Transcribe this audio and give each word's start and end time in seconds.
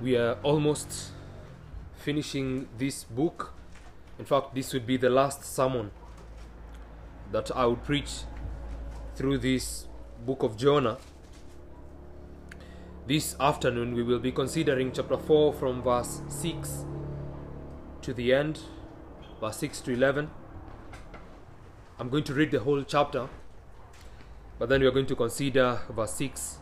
we 0.00 0.16
are 0.16 0.38
almost 0.42 1.10
finishing 1.94 2.68
this 2.78 3.04
book. 3.04 3.52
In 4.18 4.24
fact, 4.24 4.54
this 4.54 4.72
would 4.72 4.86
be 4.86 4.96
the 4.96 5.10
last 5.10 5.44
sermon 5.44 5.90
that 7.32 7.54
I 7.54 7.66
would 7.66 7.84
preach 7.84 8.10
through 9.14 9.38
this 9.38 9.86
book 10.24 10.42
of 10.42 10.56
Jonah. 10.56 10.98
This 13.06 13.36
afternoon, 13.38 13.94
we 13.94 14.02
will 14.02 14.18
be 14.18 14.32
considering 14.32 14.92
chapter 14.92 15.18
4 15.18 15.52
from 15.52 15.82
verse 15.82 16.22
6 16.28 16.86
to 18.02 18.14
the 18.14 18.32
end, 18.32 18.60
verse 19.40 19.58
6 19.58 19.80
to 19.82 19.92
11. 19.92 20.30
I'm 21.98 22.08
going 22.08 22.24
to 22.24 22.32
read 22.32 22.50
the 22.52 22.60
whole 22.60 22.82
chapter, 22.84 23.28
but 24.58 24.70
then 24.70 24.80
we 24.80 24.86
are 24.86 24.92
going 24.92 25.06
to 25.06 25.16
consider 25.16 25.80
verse 25.90 26.14
6 26.14 26.58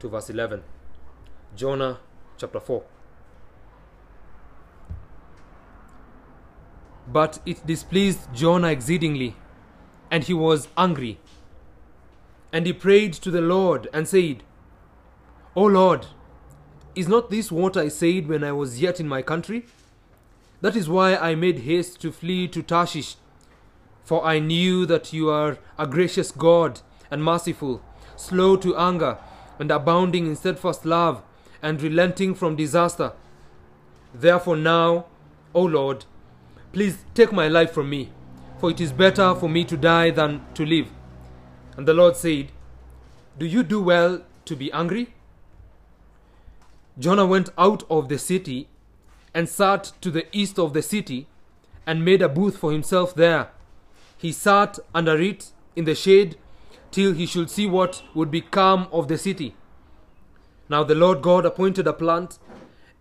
to 0.00 0.08
verse 0.08 0.28
11. 0.28 0.62
Jonah 1.54 1.98
chapter 2.38 2.60
4. 2.60 2.82
But 7.06 7.40
it 7.44 7.66
displeased 7.66 8.32
Jonah 8.32 8.68
exceedingly, 8.68 9.36
and 10.10 10.24
he 10.24 10.34
was 10.34 10.68
angry. 10.76 11.18
And 12.52 12.66
he 12.66 12.72
prayed 12.72 13.12
to 13.14 13.30
the 13.30 13.40
Lord 13.40 13.88
and 13.92 14.06
said, 14.08 14.42
O 15.54 15.64
Lord, 15.64 16.06
is 16.94 17.08
not 17.08 17.30
this 17.30 17.50
what 17.50 17.76
I 17.76 17.88
said 17.88 18.28
when 18.28 18.44
I 18.44 18.52
was 18.52 18.80
yet 18.80 19.00
in 19.00 19.08
my 19.08 19.22
country? 19.22 19.66
That 20.60 20.76
is 20.76 20.88
why 20.88 21.16
I 21.16 21.34
made 21.34 21.60
haste 21.60 22.00
to 22.02 22.12
flee 22.12 22.48
to 22.48 22.62
Tarshish, 22.62 23.16
for 24.04 24.24
I 24.24 24.38
knew 24.38 24.86
that 24.86 25.12
you 25.12 25.28
are 25.28 25.58
a 25.78 25.86
gracious 25.86 26.30
God 26.30 26.80
and 27.10 27.22
merciful, 27.22 27.82
slow 28.16 28.56
to 28.58 28.76
anger, 28.76 29.18
and 29.58 29.70
abounding 29.70 30.26
in 30.26 30.36
steadfast 30.36 30.86
love, 30.86 31.22
and 31.62 31.80
relenting 31.80 32.34
from 32.34 32.56
disaster. 32.56 33.12
Therefore, 34.12 34.56
now, 34.56 35.06
O 35.54 35.62
Lord, 35.62 36.04
please 36.72 36.98
take 37.14 37.32
my 37.32 37.48
life 37.48 37.72
from 37.72 37.88
me, 37.88 38.10
for 38.58 38.70
it 38.70 38.80
is 38.80 38.92
better 38.92 39.34
for 39.34 39.48
me 39.48 39.64
to 39.64 39.76
die 39.76 40.10
than 40.10 40.44
to 40.54 40.66
live. 40.66 40.88
And 41.76 41.86
the 41.86 41.94
Lord 41.94 42.16
said, 42.16 42.50
Do 43.38 43.46
you 43.46 43.62
do 43.62 43.80
well 43.80 44.22
to 44.44 44.56
be 44.56 44.72
angry? 44.72 45.14
Jonah 46.98 47.26
went 47.26 47.50
out 47.56 47.84
of 47.88 48.08
the 48.08 48.18
city 48.18 48.68
and 49.32 49.48
sat 49.48 49.92
to 50.02 50.10
the 50.10 50.26
east 50.36 50.58
of 50.58 50.74
the 50.74 50.82
city 50.82 51.26
and 51.86 52.04
made 52.04 52.20
a 52.20 52.28
booth 52.28 52.58
for 52.58 52.72
himself 52.72 53.14
there. 53.14 53.48
He 54.18 54.30
sat 54.32 54.78
under 54.94 55.20
it 55.20 55.52
in 55.74 55.84
the 55.84 55.94
shade 55.94 56.36
till 56.90 57.14
he 57.14 57.26
should 57.26 57.50
see 57.50 57.66
what 57.66 58.02
would 58.14 58.30
become 58.30 58.88
of 58.92 59.08
the 59.08 59.16
city. 59.16 59.54
Now 60.72 60.82
the 60.82 60.94
Lord 60.94 61.20
God 61.20 61.44
appointed 61.44 61.86
a 61.86 61.92
plant 61.92 62.38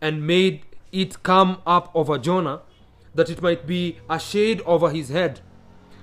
and 0.01 0.27
made 0.27 0.65
it 0.91 1.23
come 1.23 1.61
up 1.65 1.89
over 1.95 2.17
Jonah, 2.17 2.63
that 3.15 3.29
it 3.29 3.41
might 3.41 3.65
be 3.65 3.97
a 4.09 4.19
shade 4.19 4.59
over 4.65 4.89
his 4.89 5.07
head, 5.07 5.39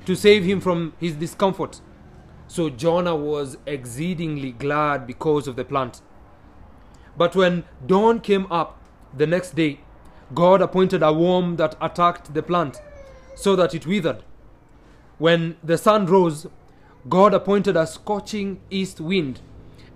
to 0.07 0.17
save 0.17 0.45
him 0.45 0.63
from 0.63 0.95
his 0.99 1.15
discomfort. 1.17 1.83
So 2.47 2.71
Jonah 2.71 3.15
was 3.15 3.59
exceedingly 3.67 4.53
glad 4.53 5.07
because 5.07 5.47
of 5.47 5.57
the 5.57 5.65
plant. 5.67 6.01
But 7.19 7.37
when 7.37 7.65
dawn 7.87 8.21
came 8.21 8.51
up 8.51 8.83
the 9.15 9.27
next 9.27 9.55
day, 9.55 9.81
God 10.35 10.63
appointed 10.63 11.03
a 11.03 11.13
worm 11.13 11.57
that 11.57 11.77
attacked 11.83 12.33
the 12.33 12.43
plant, 12.43 12.81
so 13.35 13.55
that 13.57 13.75
it 13.75 13.87
withered. 13.87 14.23
When 15.19 15.59
the 15.63 15.77
sun 15.77 16.07
rose, 16.07 16.47
God 17.11 17.35
appointed 17.35 17.77
a 17.77 17.87
scorching 17.87 18.61
east 18.71 19.03
wind, 19.03 19.43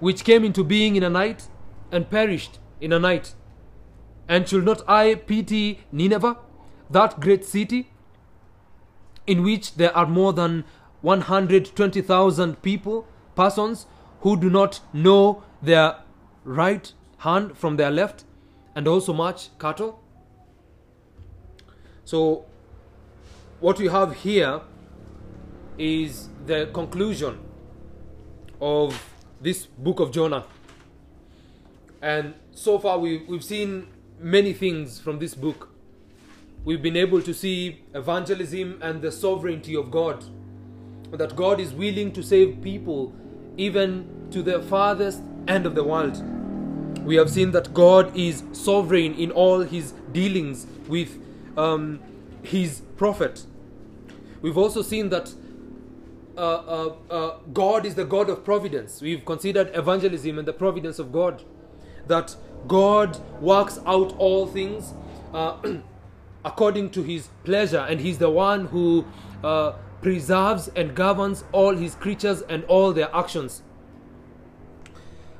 which 0.00 0.24
came 0.24 0.44
into 0.44 0.64
being 0.64 0.96
in 0.96 1.02
a 1.02 1.10
night 1.10 1.48
and 1.90 2.10
perished 2.10 2.58
in 2.80 2.92
a 2.92 2.98
night. 2.98 3.34
And 4.28 4.48
shall 4.48 4.60
not 4.60 4.82
I 4.88 5.14
pity 5.14 5.80
Nineveh, 5.90 6.36
that 6.90 7.20
great 7.20 7.44
city, 7.44 7.90
in 9.26 9.42
which 9.42 9.74
there 9.74 9.94
are 9.96 10.06
more 10.06 10.32
than 10.32 10.64
120,000 11.02 12.62
people, 12.62 13.06
persons, 13.34 13.86
who 14.20 14.36
do 14.36 14.50
not 14.50 14.80
know 14.92 15.42
their 15.62 15.96
right 16.44 16.92
hand 17.18 17.56
from 17.56 17.76
their 17.76 17.90
left, 17.90 18.24
and 18.74 18.86
also 18.86 19.12
much 19.12 19.56
cattle? 19.58 20.02
So, 22.04 22.46
what 23.60 23.78
we 23.78 23.88
have 23.88 24.14
here 24.16 24.60
is 25.78 26.28
the 26.46 26.70
conclusion 26.72 27.38
of 28.60 29.17
this 29.40 29.66
book 29.66 30.00
of 30.00 30.10
Jonah. 30.10 30.44
And 32.02 32.34
so 32.52 32.78
far, 32.78 32.98
we, 32.98 33.18
we've 33.28 33.44
seen 33.44 33.88
many 34.20 34.52
things 34.52 34.98
from 34.98 35.18
this 35.18 35.34
book. 35.34 35.70
We've 36.64 36.82
been 36.82 36.96
able 36.96 37.22
to 37.22 37.32
see 37.32 37.82
evangelism 37.94 38.78
and 38.82 39.00
the 39.00 39.12
sovereignty 39.12 39.76
of 39.76 39.90
God. 39.90 40.24
That 41.12 41.36
God 41.36 41.60
is 41.60 41.72
willing 41.72 42.12
to 42.12 42.22
save 42.22 42.60
people 42.62 43.14
even 43.56 44.28
to 44.30 44.42
the 44.42 44.60
farthest 44.62 45.22
end 45.46 45.66
of 45.66 45.74
the 45.74 45.84
world. 45.84 46.22
We 47.04 47.16
have 47.16 47.30
seen 47.30 47.52
that 47.52 47.72
God 47.72 48.14
is 48.16 48.42
sovereign 48.52 49.14
in 49.14 49.30
all 49.30 49.60
his 49.60 49.92
dealings 50.12 50.66
with 50.86 51.16
um, 51.56 52.00
his 52.42 52.82
prophet. 52.96 53.44
We've 54.42 54.58
also 54.58 54.82
seen 54.82 55.08
that 55.08 55.32
uh, 56.38 56.40
uh, 56.40 57.12
uh, 57.12 57.38
God 57.52 57.84
is 57.84 57.96
the 57.96 58.04
God 58.04 58.30
of 58.30 58.44
providence. 58.44 59.02
We've 59.02 59.24
considered 59.24 59.70
evangelism 59.74 60.38
and 60.38 60.46
the 60.46 60.52
providence 60.52 60.98
of 60.98 61.10
God. 61.10 61.42
That 62.06 62.36
God 62.66 63.18
works 63.40 63.80
out 63.84 64.16
all 64.18 64.46
things 64.46 64.94
uh, 65.34 65.56
according 66.44 66.90
to 66.90 67.02
his 67.02 67.28
pleasure, 67.44 67.80
and 67.80 68.00
he's 68.00 68.18
the 68.18 68.30
one 68.30 68.66
who 68.66 69.04
uh, 69.42 69.72
preserves 70.00 70.68
and 70.68 70.94
governs 70.94 71.44
all 71.52 71.74
his 71.74 71.94
creatures 71.96 72.42
and 72.42 72.64
all 72.64 72.92
their 72.92 73.14
actions. 73.14 73.62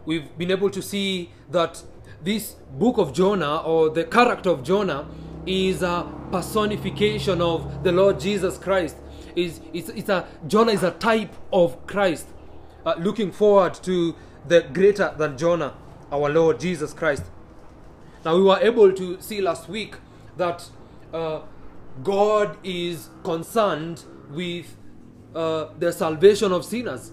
We've 0.05 0.37
been 0.37 0.51
able 0.51 0.71
to 0.71 0.83
see 0.83 1.31
that 1.51 1.83
this 2.23 2.57
book 2.73 2.99
of 2.99 3.13
Jonah, 3.13 3.59
or 3.59 3.91
the 3.91 4.05
character 4.05 4.51
of 4.51 4.65
Jonah, 4.65 5.07
is 5.47 5.83
a 5.83 6.13
personification 6.33 7.41
of 7.41 7.85
the 7.85 7.93
Lord 7.93 8.19
Jesus 8.19 8.59
Christ. 8.59 8.97
Is 9.39 9.61
it's, 9.73 9.89
it's 9.91 10.09
a 10.09 10.27
Jonah 10.49 10.73
is 10.73 10.83
a 10.83 10.91
type 10.91 11.33
of 11.53 11.87
Christ, 11.87 12.27
uh, 12.85 12.97
looking 12.99 13.31
forward 13.31 13.75
to 13.85 14.17
the 14.49 14.63
greater 14.63 15.15
than 15.17 15.39
Jonah, 15.39 15.75
our 16.11 16.29
Lord 16.29 16.59
Jesus 16.59 16.93
Christ. 16.93 17.23
Now 18.25 18.35
we 18.37 18.43
were 18.43 18.59
able 18.61 18.93
to 18.93 19.21
see 19.21 19.41
last 19.41 19.69
week 19.69 19.95
that 20.37 20.69
uh, 21.15 21.43
God 22.03 22.57
is 22.65 23.11
concerned 23.23 24.03
with 24.31 24.77
uh, 25.37 25.67
the 25.79 25.93
salvation 25.93 26.51
of 26.51 26.65
sinners. 26.65 27.13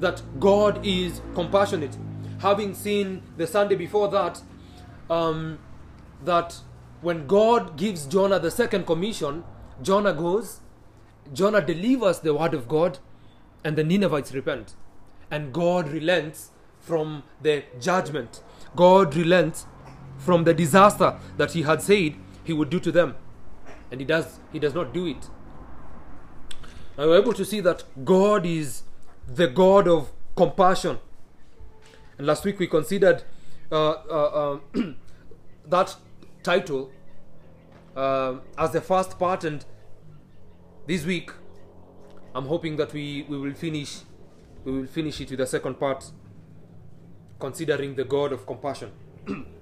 That 0.00 0.22
God 0.40 0.84
is 0.84 1.20
compassionate. 1.34 1.96
Having 2.40 2.74
seen 2.74 3.22
the 3.36 3.46
Sunday 3.46 3.76
before 3.76 4.08
that, 4.08 4.42
um, 5.08 5.60
that 6.24 6.56
when 7.00 7.28
God 7.28 7.76
gives 7.76 8.06
Jonah 8.06 8.40
the 8.40 8.50
second 8.50 8.86
commission, 8.86 9.44
Jonah 9.82 10.12
goes, 10.12 10.60
Jonah 11.32 11.60
delivers 11.60 12.20
the 12.20 12.34
word 12.34 12.54
of 12.54 12.68
God, 12.68 12.98
and 13.64 13.76
the 13.76 13.84
Ninevites 13.84 14.32
repent. 14.32 14.74
And 15.30 15.52
God 15.52 15.88
relents 15.88 16.50
from 16.80 17.22
the 17.40 17.64
judgment. 17.80 18.42
God 18.76 19.16
relents 19.16 19.66
from 20.18 20.44
the 20.44 20.54
disaster 20.54 21.18
that 21.36 21.52
he 21.52 21.62
had 21.62 21.82
said 21.82 22.16
he 22.44 22.52
would 22.52 22.70
do 22.70 22.78
to 22.80 22.92
them. 22.92 23.16
And 23.90 24.00
he 24.00 24.06
does 24.06 24.38
he 24.52 24.58
does 24.58 24.74
not 24.74 24.92
do 24.92 25.06
it. 25.06 25.28
Now 26.96 27.06
we're 27.06 27.20
able 27.20 27.32
to 27.32 27.44
see 27.44 27.60
that 27.60 27.84
God 28.04 28.44
is 28.46 28.82
the 29.26 29.48
God 29.48 29.88
of 29.88 30.12
compassion. 30.36 30.98
And 32.18 32.26
last 32.26 32.44
week 32.44 32.58
we 32.58 32.66
considered 32.66 33.24
uh, 33.72 33.90
uh, 33.90 34.58
uh, 34.74 34.82
that 35.66 35.96
title 36.42 36.92
uh, 37.96 38.36
as 38.58 38.72
the 38.72 38.80
first 38.80 39.18
part, 39.18 39.44
and 39.44 39.64
this 40.86 41.04
week 41.04 41.30
I'm 42.34 42.46
hoping 42.46 42.76
that 42.76 42.92
we, 42.92 43.24
we 43.28 43.38
will 43.38 43.54
finish 43.54 44.00
we 44.64 44.72
will 44.72 44.86
finish 44.86 45.20
it 45.20 45.30
with 45.30 45.38
the 45.38 45.46
second 45.46 45.78
part, 45.78 46.10
considering 47.38 47.94
the 47.94 48.04
God 48.04 48.32
of 48.32 48.46
compassion. 48.46 48.92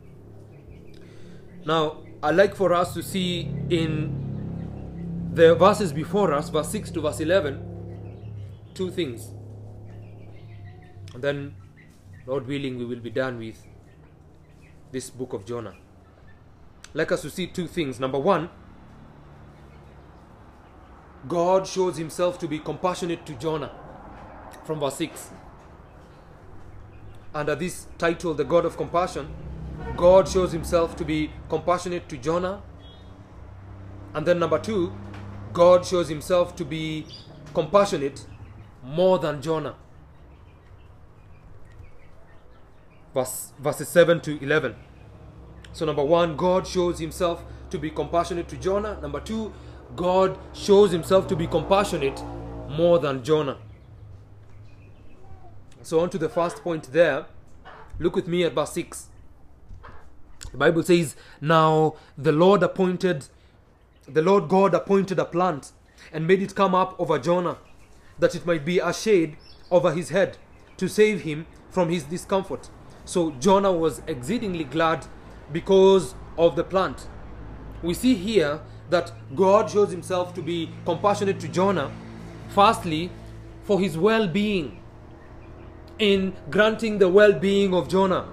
Now, 1.65 1.99
I'd 2.23 2.35
like 2.35 2.57
for 2.57 2.73
us 2.73 2.93
to 2.95 3.03
see 3.05 3.43
in 3.71 5.31
the 5.33 5.55
verses 5.55 5.93
before 5.93 6.33
us, 6.35 6.49
verse 6.49 6.69
6 6.71 6.91
to 6.93 7.01
verse 7.03 7.21
11, 7.21 8.73
two 8.75 8.91
things. 8.91 9.31
And 11.15 11.23
then, 11.23 11.55
Lord 12.27 12.49
willing, 12.49 12.79
we 12.79 12.85
will 12.85 12.99
be 12.99 13.11
done 13.11 13.39
with 13.39 13.65
this 14.91 15.09
book 15.09 15.33
of 15.35 15.45
Jonah. 15.45 15.75
Like 16.95 17.13
us 17.13 17.23
to 17.23 17.31
see 17.31 17.47
two 17.47 17.69
things. 17.69 18.01
Number 18.01 18.19
one, 18.19 18.51
God 21.29 21.67
shows 21.67 21.97
himself 21.97 22.39
to 22.41 22.49
be 22.49 22.59
compassionate 22.59 23.25
to 23.27 23.35
Jonah 23.35 23.71
from 24.65 24.81
verse 24.81 24.97
6. 24.97 25.31
Under 27.35 27.55
this 27.55 27.87
title, 27.99 28.35
The 28.35 28.45
God 28.45 28.65
of 28.65 28.77
Compassion, 28.77 29.33
God 29.97 30.29
shows 30.29 30.53
himself 30.53 30.97
to 30.97 31.05
be 31.05 31.31
compassionate 31.49 32.09
to 32.09 32.17
Jonah. 32.17 32.63
And 34.15 34.27
then 34.27 34.39
number 34.39 34.59
two, 34.59 34.93
God 35.53 35.87
shows 35.87 36.09
himself 36.09 36.55
to 36.57 36.65
be 36.65 37.07
compassionate 37.55 38.27
more 38.83 39.19
than 39.19 39.41
Jonah. 39.41 39.77
Verse, 43.15 43.53
verses 43.59 43.89
7 43.89 44.21
to 44.23 44.43
11. 44.43 44.75
So, 45.73 45.87
number 45.87 46.05
one, 46.05 46.37
God 46.37 46.67
shows 46.67 46.99
himself 46.99 47.45
to 47.71 47.79
be 47.79 47.91
compassionate 47.91 48.49
to 48.49 48.57
Jonah. 48.57 48.99
Number 49.01 49.21
two, 49.21 49.53
God 49.97 50.39
shows 50.53 50.91
himself 50.93 51.27
to 51.29 51.37
be 51.37 51.47
compassionate 51.47 52.23
more 52.69 52.99
than 52.99 53.23
Jonah. 53.23 53.59
So, 55.83 56.01
on 56.01 56.11
to 56.11 56.19
the 56.19 56.29
first 56.29 56.63
point 56.63 56.93
there. 56.93 57.27
Look 57.99 58.17
with 58.17 58.27
me 58.27 58.45
at 58.45 58.55
verse 58.55 58.73
6. 58.73 59.09
The 60.51 60.57
Bible 60.57 60.83
says, 60.83 61.17
Now 61.41 61.97
the 62.17 62.33
Lord 62.33 62.63
appointed, 62.63 63.27
the 64.07 64.23
Lord 64.23 64.49
God 64.49 64.75
appointed 64.75 65.19
a 65.19 65.25
plant 65.25 65.73
and 66.13 66.27
made 66.27 66.43
it 66.43 66.55
come 66.55 66.75
up 66.75 66.99
over 66.99 67.19
Jonah, 67.19 67.59
that 68.19 68.35
it 68.35 68.47
might 68.47 68.65
be 68.65 68.79
a 68.79 68.93
shade 68.93 69.37
over 69.71 69.93
his 69.93 70.11
head 70.11 70.39
to 70.77 70.89
save 70.89 71.23
him 71.23 71.47
from 71.71 71.89
his 71.89 72.05
discomfort. 72.05 72.71
So 73.05 73.33
Jonah 73.33 73.73
was 73.73 74.03
exceedingly 74.07 74.65
glad 74.65 75.07
because 75.53 76.15
of 76.39 76.57
the 76.57 76.65
plant. 76.65 77.09
We 77.83 77.95
see 77.95 78.15
here 78.15 78.61
that 78.93 79.13
God 79.35 79.71
shows 79.71 79.91
himself 79.91 80.33
to 80.35 80.43
be 80.43 80.71
compassionate 80.85 81.41
to 81.41 81.49
Jonah, 81.49 81.91
firstly, 82.51 83.11
for 83.65 83.81
his 83.81 83.99
well 83.99 84.29
being, 84.29 84.81
in 85.99 86.35
granting 86.51 86.99
the 86.99 87.09
well 87.09 87.33
being 87.33 87.75
of 87.75 87.89
Jonah. 87.89 88.29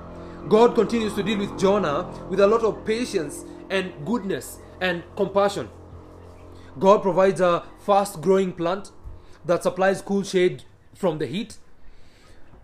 God 0.48 0.76
continues 0.76 1.14
to 1.16 1.24
deal 1.24 1.38
with 1.38 1.60
Jonah 1.60 2.04
with 2.30 2.40
a 2.40 2.48
lot 2.48 2.64
of 2.64 2.86
patience 2.86 3.44
and 3.70 3.94
goodness 4.06 4.60
and 4.80 5.04
compassion. 5.16 5.70
God 6.78 7.02
provides 7.02 7.42
a 7.42 7.64
fast 7.80 8.22
growing 8.22 8.54
plant 8.54 8.92
that 9.46 9.64
supplies 9.64 10.02
cool 10.02 10.24
shade 10.24 10.64
from 10.94 11.18
the 11.18 11.26
heat. 11.26 11.58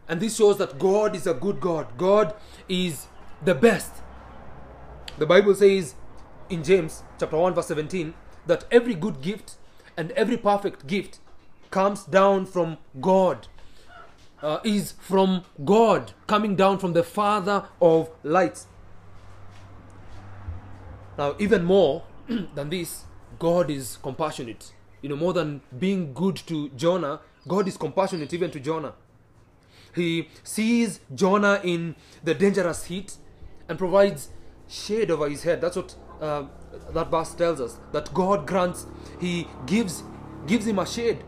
And 0.07 0.21
this 0.21 0.37
shows 0.37 0.57
that 0.59 0.79
God 0.79 1.15
is 1.15 1.27
a 1.27 1.33
good 1.33 1.59
God. 1.59 1.97
God 1.97 2.33
is 2.69 3.07
the 3.43 3.55
best. 3.55 3.91
The 5.17 5.25
Bible 5.25 5.55
says 5.55 5.95
in 6.49 6.63
James 6.63 7.03
chapter 7.19 7.37
1 7.37 7.53
verse 7.53 7.67
17 7.67 8.13
that 8.47 8.65
every 8.71 8.93
good 8.93 9.21
gift 9.21 9.55
and 9.97 10.11
every 10.11 10.37
perfect 10.37 10.87
gift 10.87 11.19
comes 11.71 12.03
down 12.03 12.45
from 12.45 12.77
God. 13.01 13.47
Uh, 14.41 14.59
is 14.63 14.91
from 14.99 15.43
God, 15.63 16.11
coming 16.27 16.55
down 16.55 16.77
from 16.77 16.93
the 16.93 17.01
Father 17.01 17.65
of 17.81 18.11
lights. 18.21 18.67
Now, 21.17 21.35
even 21.39 21.63
more 21.63 22.03
than 22.27 22.69
this, 22.69 23.05
God 23.39 23.71
is 23.71 23.97
compassionate. 24.03 24.73
You 25.01 25.09
know, 25.09 25.15
more 25.15 25.33
than 25.33 25.61
being 25.79 26.13
good 26.13 26.35
to 26.47 26.69
Jonah, 26.69 27.21
God 27.47 27.67
is 27.67 27.77
compassionate 27.77 28.33
even 28.33 28.51
to 28.51 28.59
Jonah. 28.59 28.93
He 29.95 30.29
sees 30.43 30.99
Jonah 31.13 31.61
in 31.63 31.95
the 32.23 32.33
dangerous 32.33 32.85
heat 32.85 33.17
and 33.67 33.79
provides 33.79 34.29
shade 34.67 35.09
over 35.09 35.29
his 35.29 35.43
head. 35.43 35.61
That's 35.61 35.77
what 35.77 35.95
uh, 36.21 36.45
that 36.91 37.09
verse 37.09 37.33
tells 37.33 37.61
us. 37.61 37.77
That 37.91 38.13
God 38.13 38.47
grants, 38.47 38.85
He 39.19 39.47
gives 39.65 40.03
gives 40.47 40.67
him 40.67 40.79
a 40.79 40.85
shade 40.85 41.23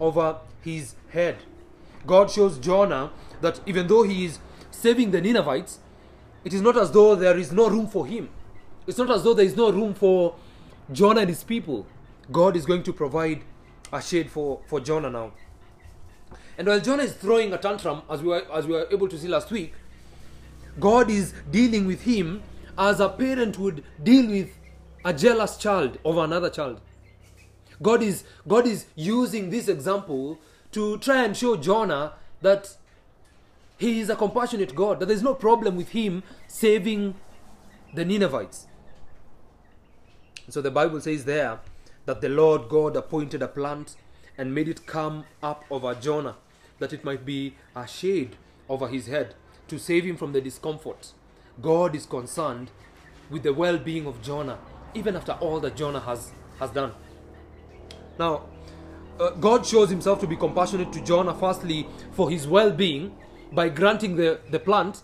over 0.00 0.38
his 0.62 0.94
head. 1.10 1.36
God 2.06 2.30
shows 2.30 2.58
Jonah 2.58 3.10
that 3.40 3.60
even 3.66 3.86
though 3.86 4.02
he 4.02 4.24
is 4.24 4.38
saving 4.70 5.10
the 5.10 5.20
Ninevites, 5.20 5.78
it 6.44 6.52
is 6.52 6.60
not 6.60 6.76
as 6.76 6.90
though 6.90 7.14
there 7.14 7.36
is 7.36 7.52
no 7.52 7.68
room 7.68 7.88
for 7.88 8.06
him. 8.06 8.28
It's 8.86 8.98
not 8.98 9.10
as 9.10 9.24
though 9.24 9.34
there 9.34 9.44
is 9.44 9.56
no 9.56 9.70
room 9.70 9.94
for 9.94 10.36
Jonah 10.92 11.20
and 11.22 11.28
his 11.28 11.42
people. 11.42 11.86
God 12.30 12.56
is 12.56 12.66
going 12.66 12.82
to 12.84 12.92
provide 12.92 13.42
a 13.92 14.00
shade 14.00 14.30
for, 14.30 14.60
for 14.66 14.80
Jonah 14.80 15.10
now. 15.10 15.32
And 16.58 16.68
while 16.68 16.80
Jonah 16.80 17.02
is 17.02 17.12
throwing 17.14 17.52
a 17.52 17.58
tantrum, 17.58 18.02
as 18.08 18.22
we, 18.22 18.28
were, 18.28 18.46
as 18.52 18.66
we 18.66 18.74
were 18.74 18.86
able 18.90 19.08
to 19.08 19.18
see 19.18 19.28
last 19.28 19.50
week, 19.50 19.74
God 20.78 21.10
is 21.10 21.34
dealing 21.50 21.86
with 21.86 22.02
him 22.02 22.42
as 22.78 23.00
a 23.00 23.08
parent 23.08 23.58
would 23.58 23.84
deal 24.02 24.28
with 24.30 24.50
a 25.04 25.12
jealous 25.12 25.56
child 25.56 25.98
of 26.04 26.18
another 26.18 26.50
child. 26.50 26.80
God 27.82 28.02
is, 28.02 28.24
God 28.46 28.66
is 28.66 28.86
using 28.94 29.50
this 29.50 29.68
example 29.68 30.38
to 30.72 30.98
try 30.98 31.24
and 31.24 31.36
show 31.36 31.56
Jonah 31.56 32.14
that 32.42 32.76
he 33.78 34.00
is 34.00 34.08
a 34.10 34.16
compassionate 34.16 34.74
God, 34.74 35.00
that 35.00 35.06
there's 35.06 35.22
no 35.22 35.34
problem 35.34 35.76
with 35.76 35.90
him 35.90 36.22
saving 36.48 37.14
the 37.94 38.04
Ninevites. 38.04 38.66
So 40.48 40.62
the 40.62 40.70
Bible 40.70 41.00
says 41.00 41.24
there 41.24 41.60
that 42.06 42.20
the 42.20 42.28
Lord 42.28 42.68
God 42.68 42.96
appointed 42.96 43.42
a 43.42 43.48
plant 43.48 43.96
and 44.38 44.54
made 44.54 44.68
it 44.68 44.86
come 44.86 45.24
up 45.42 45.64
over 45.70 45.94
Jonah, 45.94 46.36
that 46.78 46.92
it 46.92 47.04
might 47.04 47.24
be 47.24 47.54
a 47.74 47.86
shade 47.86 48.36
over 48.68 48.88
his 48.88 49.06
head 49.06 49.34
to 49.68 49.78
save 49.78 50.04
him 50.04 50.16
from 50.16 50.32
the 50.32 50.40
discomfort. 50.40 51.12
God 51.60 51.94
is 51.94 52.06
concerned 52.06 52.70
with 53.30 53.42
the 53.42 53.52
well 53.52 53.78
being 53.78 54.06
of 54.06 54.22
Jonah, 54.22 54.58
even 54.94 55.16
after 55.16 55.32
all 55.32 55.60
that 55.60 55.76
Jonah 55.76 56.00
has, 56.00 56.32
has 56.58 56.70
done. 56.70 56.92
Now, 58.18 58.44
uh, 59.18 59.30
God 59.30 59.64
shows 59.64 59.88
himself 59.88 60.20
to 60.20 60.26
be 60.26 60.36
compassionate 60.36 60.92
to 60.92 61.00
Jonah, 61.00 61.34
firstly, 61.34 61.88
for 62.12 62.30
his 62.30 62.46
well 62.46 62.70
being 62.70 63.16
by 63.52 63.68
granting 63.68 64.16
the, 64.16 64.40
the 64.50 64.58
plant, 64.58 65.02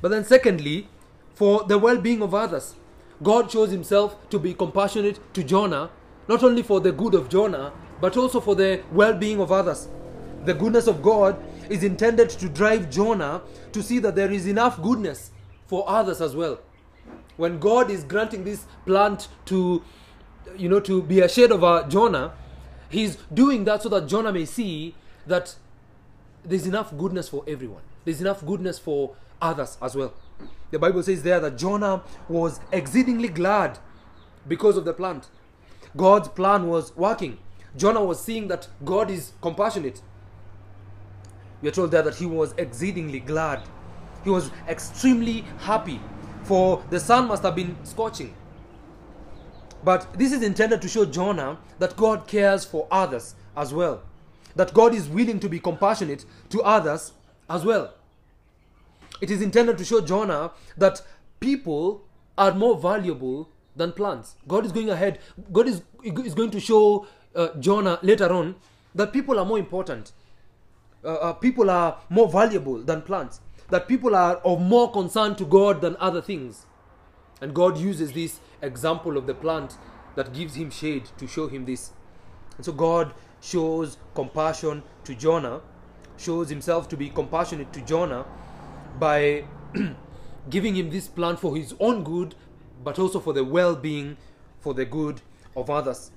but 0.00 0.10
then, 0.10 0.24
secondly, 0.24 0.88
for 1.34 1.64
the 1.64 1.78
well 1.78 1.98
being 1.98 2.22
of 2.22 2.34
others. 2.34 2.74
God 3.22 3.50
shows 3.50 3.70
himself 3.70 4.28
to 4.30 4.38
be 4.38 4.54
compassionate 4.54 5.20
to 5.34 5.42
Jonah, 5.42 5.90
not 6.28 6.42
only 6.42 6.62
for 6.62 6.80
the 6.80 6.92
good 6.92 7.14
of 7.14 7.28
Jonah, 7.28 7.72
but 8.00 8.16
also 8.16 8.40
for 8.40 8.54
the 8.54 8.82
well 8.92 9.14
being 9.14 9.40
of 9.40 9.52
others. 9.52 9.88
The 10.44 10.54
goodness 10.54 10.86
of 10.86 11.02
God 11.02 11.42
is 11.68 11.82
intended 11.82 12.30
to 12.30 12.48
drive 12.48 12.90
Jonah 12.90 13.42
to 13.72 13.82
see 13.82 13.98
that 13.98 14.14
there 14.14 14.30
is 14.30 14.46
enough 14.46 14.80
goodness 14.80 15.30
for 15.66 15.88
others 15.88 16.20
as 16.20 16.34
well. 16.34 16.58
When 17.36 17.58
God 17.58 17.90
is 17.90 18.04
granting 18.04 18.44
this 18.44 18.66
plant 18.84 19.28
to, 19.46 19.82
you 20.56 20.68
know, 20.68 20.80
to 20.80 21.02
be 21.02 21.20
a 21.20 21.28
shade 21.28 21.52
over 21.52 21.86
Jonah, 21.88 22.32
He's 22.88 23.16
doing 23.34 23.64
that 23.64 23.82
so 23.82 23.88
that 23.88 24.06
Jonah 24.06 24.32
may 24.32 24.44
see 24.44 24.94
that 25.26 25.56
there's 26.44 26.66
enough 26.66 26.96
goodness 26.96 27.28
for 27.28 27.44
everyone. 27.46 27.82
There's 28.04 28.20
enough 28.20 28.44
goodness 28.46 28.78
for 28.78 29.16
others 29.42 29.76
as 29.82 29.96
well. 29.96 30.14
The 30.70 30.78
Bible 30.78 31.02
says 31.02 31.22
there 31.22 31.40
that 31.40 31.58
Jonah 31.58 32.02
was 32.28 32.60
exceedingly 32.72 33.28
glad 33.28 33.78
because 34.46 34.76
of 34.76 34.84
the 34.84 34.92
plant. 34.92 35.28
God's 35.96 36.28
plan 36.28 36.68
was 36.68 36.94
working. 36.96 37.38
Jonah 37.76 38.04
was 38.04 38.22
seeing 38.22 38.48
that 38.48 38.68
God 38.84 39.10
is 39.10 39.32
compassionate. 39.42 40.00
We 41.60 41.68
are 41.68 41.72
told 41.72 41.90
there 41.90 42.02
that 42.02 42.16
he 42.16 42.26
was 42.26 42.54
exceedingly 42.56 43.20
glad. 43.20 43.62
He 44.26 44.30
was 44.30 44.50
extremely 44.68 45.42
happy, 45.58 46.00
for 46.42 46.82
the 46.90 46.98
sun 46.98 47.28
must 47.28 47.44
have 47.44 47.54
been 47.54 47.76
scorching. 47.84 48.34
But 49.84 50.12
this 50.14 50.32
is 50.32 50.42
intended 50.42 50.82
to 50.82 50.88
show 50.88 51.04
Jonah 51.04 51.58
that 51.78 51.96
God 51.96 52.26
cares 52.26 52.64
for 52.64 52.88
others 52.90 53.36
as 53.56 53.72
well. 53.72 54.02
That 54.56 54.74
God 54.74 54.96
is 54.96 55.08
willing 55.08 55.38
to 55.38 55.48
be 55.48 55.60
compassionate 55.60 56.24
to 56.48 56.60
others 56.62 57.12
as 57.48 57.64
well. 57.64 57.94
It 59.20 59.30
is 59.30 59.40
intended 59.42 59.78
to 59.78 59.84
show 59.84 60.00
Jonah 60.00 60.50
that 60.76 61.02
people 61.38 62.02
are 62.36 62.52
more 62.52 62.76
valuable 62.76 63.48
than 63.76 63.92
plants. 63.92 64.34
God 64.48 64.66
is 64.66 64.72
going 64.72 64.90
ahead, 64.90 65.20
God 65.52 65.68
is, 65.68 65.82
is 66.02 66.34
going 66.34 66.50
to 66.50 66.58
show 66.58 67.06
uh, 67.36 67.50
Jonah 67.60 68.00
later 68.02 68.32
on 68.32 68.56
that 68.92 69.12
people 69.12 69.38
are 69.38 69.44
more 69.44 69.60
important. 69.60 70.10
Uh, 71.04 71.14
uh, 71.14 71.32
people 71.34 71.70
are 71.70 71.98
more 72.08 72.28
valuable 72.28 72.82
than 72.82 73.02
plants. 73.02 73.40
That 73.70 73.88
people 73.88 74.14
are 74.14 74.36
of 74.36 74.60
more 74.60 74.90
concern 74.90 75.34
to 75.36 75.44
God 75.44 75.80
than 75.80 75.96
other 75.98 76.22
things. 76.22 76.66
And 77.40 77.54
God 77.54 77.76
uses 77.76 78.12
this 78.12 78.40
example 78.62 79.16
of 79.16 79.26
the 79.26 79.34
plant 79.34 79.76
that 80.14 80.32
gives 80.32 80.54
him 80.54 80.70
shade 80.70 81.04
to 81.18 81.26
show 81.26 81.48
him 81.48 81.64
this. 81.64 81.92
And 82.56 82.64
so 82.64 82.72
God 82.72 83.12
shows 83.40 83.98
compassion 84.14 84.82
to 85.04 85.14
Jonah, 85.14 85.60
shows 86.16 86.48
himself 86.48 86.88
to 86.88 86.96
be 86.96 87.10
compassionate 87.10 87.72
to 87.74 87.82
Jonah 87.82 88.24
by 88.98 89.44
giving 90.50 90.74
him 90.74 90.90
this 90.90 91.08
plant 91.08 91.38
for 91.38 91.54
his 91.56 91.74
own 91.78 92.02
good, 92.02 92.34
but 92.82 92.98
also 92.98 93.20
for 93.20 93.32
the 93.32 93.44
well 93.44 93.76
being, 93.76 94.16
for 94.60 94.74
the 94.74 94.84
good 94.84 95.20
of 95.54 95.68
others. 95.68 96.10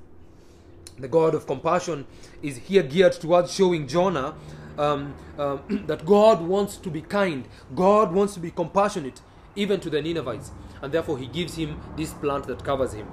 The 0.98 1.08
God 1.08 1.36
of 1.36 1.46
compassion 1.46 2.06
is 2.41 2.58
here 2.58 2.84
geared 2.84 3.13
towards 3.13 3.53
showing 3.53 3.88
Jonah 3.88 4.36
um, 4.79 5.13
um, 5.38 5.62
that 5.88 6.05
God 6.05 6.41
wants 6.41 6.77
to 6.77 6.89
be 6.89 7.01
kind, 7.01 7.48
God 7.75 8.13
wants 8.13 8.33
to 8.36 8.39
be 8.39 8.50
compassionate, 8.50 9.21
even 9.55 9.79
to 9.81 9.89
the 9.89 10.01
Ninevites, 10.01 10.51
and 10.81 10.91
therefore 10.91 11.17
he 11.17 11.27
gives 11.27 11.55
him 11.55 11.79
this 11.95 12.13
plant 12.13 12.48
that 12.48 12.63
covers 12.63 12.93
him. 12.93 13.07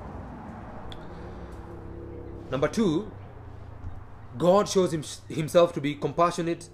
Number 2.50 2.68
two, 2.68 3.10
God 4.38 4.68
shows 4.68 4.92
him, 4.92 5.02
himself 5.28 5.72
to 5.74 5.80
be 5.80 5.94
compassionate 5.94 6.68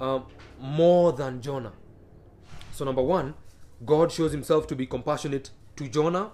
uh, 0.00 0.20
more 0.58 1.12
than 1.12 1.40
Jonah. 1.40 1.72
So, 2.72 2.84
number 2.84 3.02
one, 3.02 3.34
God 3.84 4.10
shows 4.10 4.32
himself 4.32 4.66
to 4.68 4.76
be 4.76 4.86
compassionate 4.86 5.50
to 5.76 5.88
Jonah, 5.88 6.30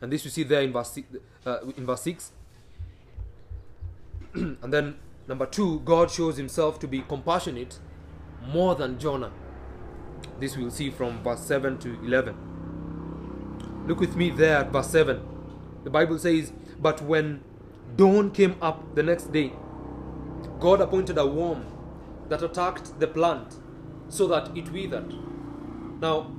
and 0.00 0.12
this 0.12 0.24
you 0.24 0.30
see 0.30 0.44
there 0.44 0.62
in 0.62 0.72
verse, 0.72 0.98
uh, 1.44 1.58
in 1.76 1.84
verse 1.84 2.02
6. 2.02 2.32
and 4.34 4.72
then, 4.72 4.96
number 5.28 5.46
two, 5.46 5.80
God 5.80 6.10
shows 6.10 6.36
himself 6.36 6.78
to 6.80 6.88
be 6.88 7.00
compassionate 7.00 7.78
more 8.46 8.74
than 8.74 8.98
Jonah. 8.98 9.32
This 10.40 10.56
we'll 10.56 10.70
see 10.70 10.90
from 10.90 11.22
verse 11.22 11.40
7 11.40 11.78
to 11.78 11.94
11. 12.04 13.84
Look 13.86 14.00
with 14.00 14.16
me 14.16 14.30
there 14.30 14.58
at 14.58 14.70
verse 14.70 14.88
7. 14.90 15.20
The 15.84 15.90
Bible 15.90 16.18
says, 16.18 16.52
But 16.80 17.02
when 17.02 17.42
dawn 17.96 18.30
came 18.30 18.56
up 18.60 18.94
the 18.94 19.02
next 19.02 19.32
day, 19.32 19.52
God 20.58 20.80
appointed 20.80 21.18
a 21.18 21.26
worm 21.26 21.66
that 22.28 22.42
attacked 22.42 22.98
the 22.98 23.06
plant 23.06 23.56
so 24.08 24.26
that 24.28 24.56
it 24.56 24.72
withered. 24.72 25.14
Now, 26.00 26.32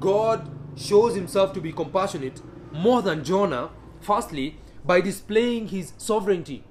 God 0.00 0.50
shows 0.76 1.14
himself 1.14 1.52
to 1.54 1.60
be 1.60 1.72
compassionate 1.72 2.40
more 2.72 3.02
than 3.02 3.24
Jonah, 3.24 3.70
firstly, 4.00 4.58
by 4.84 5.00
displaying 5.00 5.68
his 5.68 5.92
sovereignty. 5.96 6.64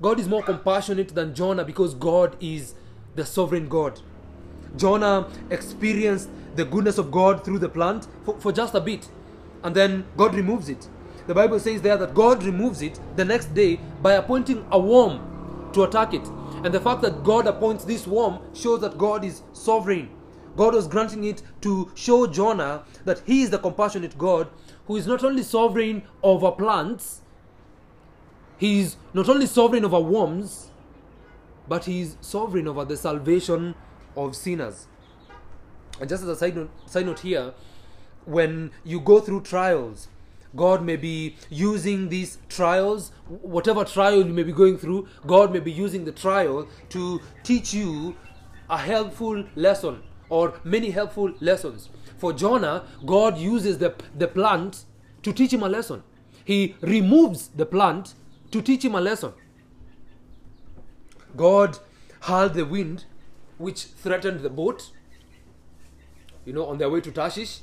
God 0.00 0.18
is 0.18 0.28
more 0.28 0.42
compassionate 0.42 1.14
than 1.14 1.34
Jonah 1.34 1.64
because 1.64 1.94
God 1.94 2.36
is 2.40 2.74
the 3.16 3.26
sovereign 3.26 3.68
God. 3.68 4.00
Jonah 4.76 5.28
experienced 5.50 6.30
the 6.56 6.64
goodness 6.64 6.96
of 6.96 7.10
God 7.10 7.44
through 7.44 7.58
the 7.58 7.68
plant 7.68 8.06
for, 8.24 8.38
for 8.40 8.52
just 8.52 8.74
a 8.74 8.80
bit, 8.80 9.08
and 9.62 9.74
then 9.74 10.04
God 10.16 10.34
removes 10.34 10.68
it. 10.68 10.88
The 11.26 11.34
Bible 11.34 11.60
says 11.60 11.82
there 11.82 11.98
that 11.98 12.14
God 12.14 12.42
removes 12.42 12.82
it 12.82 12.98
the 13.16 13.24
next 13.24 13.54
day 13.54 13.78
by 14.02 14.14
appointing 14.14 14.64
a 14.70 14.78
worm 14.78 15.70
to 15.74 15.82
attack 15.82 16.14
it. 16.14 16.26
And 16.64 16.72
the 16.72 16.80
fact 16.80 17.02
that 17.02 17.22
God 17.22 17.46
appoints 17.46 17.84
this 17.84 18.06
worm 18.06 18.38
shows 18.54 18.80
that 18.80 18.98
God 18.98 19.24
is 19.24 19.42
sovereign. 19.52 20.08
God 20.56 20.74
was 20.74 20.88
granting 20.88 21.24
it 21.24 21.42
to 21.60 21.90
show 21.94 22.26
Jonah 22.26 22.84
that 23.04 23.22
he 23.26 23.42
is 23.42 23.50
the 23.50 23.58
compassionate 23.58 24.16
God 24.18 24.48
who 24.86 24.96
is 24.96 25.06
not 25.06 25.22
only 25.22 25.42
sovereign 25.42 26.02
over 26.22 26.50
plants, 26.50 27.20
he 28.60 28.80
is 28.80 28.96
not 29.14 29.26
only 29.30 29.46
sovereign 29.46 29.86
over 29.86 29.98
worms, 29.98 30.68
but 31.66 31.86
he 31.86 32.02
is 32.02 32.16
sovereign 32.20 32.68
over 32.68 32.84
the 32.84 32.96
salvation 32.96 33.74
of 34.14 34.36
sinners. 34.36 34.86
And 35.98 36.10
just 36.10 36.22
as 36.22 36.28
a 36.28 36.36
side 36.36 36.56
note, 36.56 36.70
side 36.84 37.06
note 37.06 37.20
here, 37.20 37.54
when 38.26 38.70
you 38.84 39.00
go 39.00 39.18
through 39.18 39.42
trials, 39.42 40.08
God 40.54 40.84
may 40.84 40.96
be 40.96 41.36
using 41.48 42.10
these 42.10 42.36
trials, 42.50 43.12
whatever 43.28 43.82
trial 43.82 44.26
you 44.26 44.32
may 44.34 44.42
be 44.42 44.52
going 44.52 44.76
through, 44.76 45.08
God 45.26 45.52
may 45.52 45.60
be 45.60 45.72
using 45.72 46.04
the 46.04 46.12
trial 46.12 46.68
to 46.90 47.20
teach 47.42 47.72
you 47.72 48.14
a 48.68 48.76
helpful 48.76 49.42
lesson 49.56 50.02
or 50.28 50.60
many 50.64 50.90
helpful 50.90 51.32
lessons. 51.40 51.88
For 52.18 52.34
Jonah, 52.34 52.84
God 53.06 53.38
uses 53.38 53.78
the, 53.78 53.94
the 54.14 54.28
plant 54.28 54.84
to 55.22 55.32
teach 55.32 55.54
him 55.54 55.62
a 55.62 55.68
lesson. 55.68 56.02
He 56.44 56.76
removes 56.82 57.48
the 57.48 57.64
plant 57.64 58.14
to 58.50 58.62
teach 58.62 58.84
him 58.84 58.94
a 58.94 59.00
lesson. 59.00 59.32
God 61.36 61.78
hurled 62.22 62.54
the 62.54 62.64
wind 62.64 63.04
which 63.58 63.84
threatened 63.84 64.40
the 64.40 64.50
boat, 64.50 64.90
you 66.44 66.52
know, 66.52 66.66
on 66.66 66.78
their 66.78 66.90
way 66.90 67.00
to 67.00 67.12
Tarshish. 67.12 67.60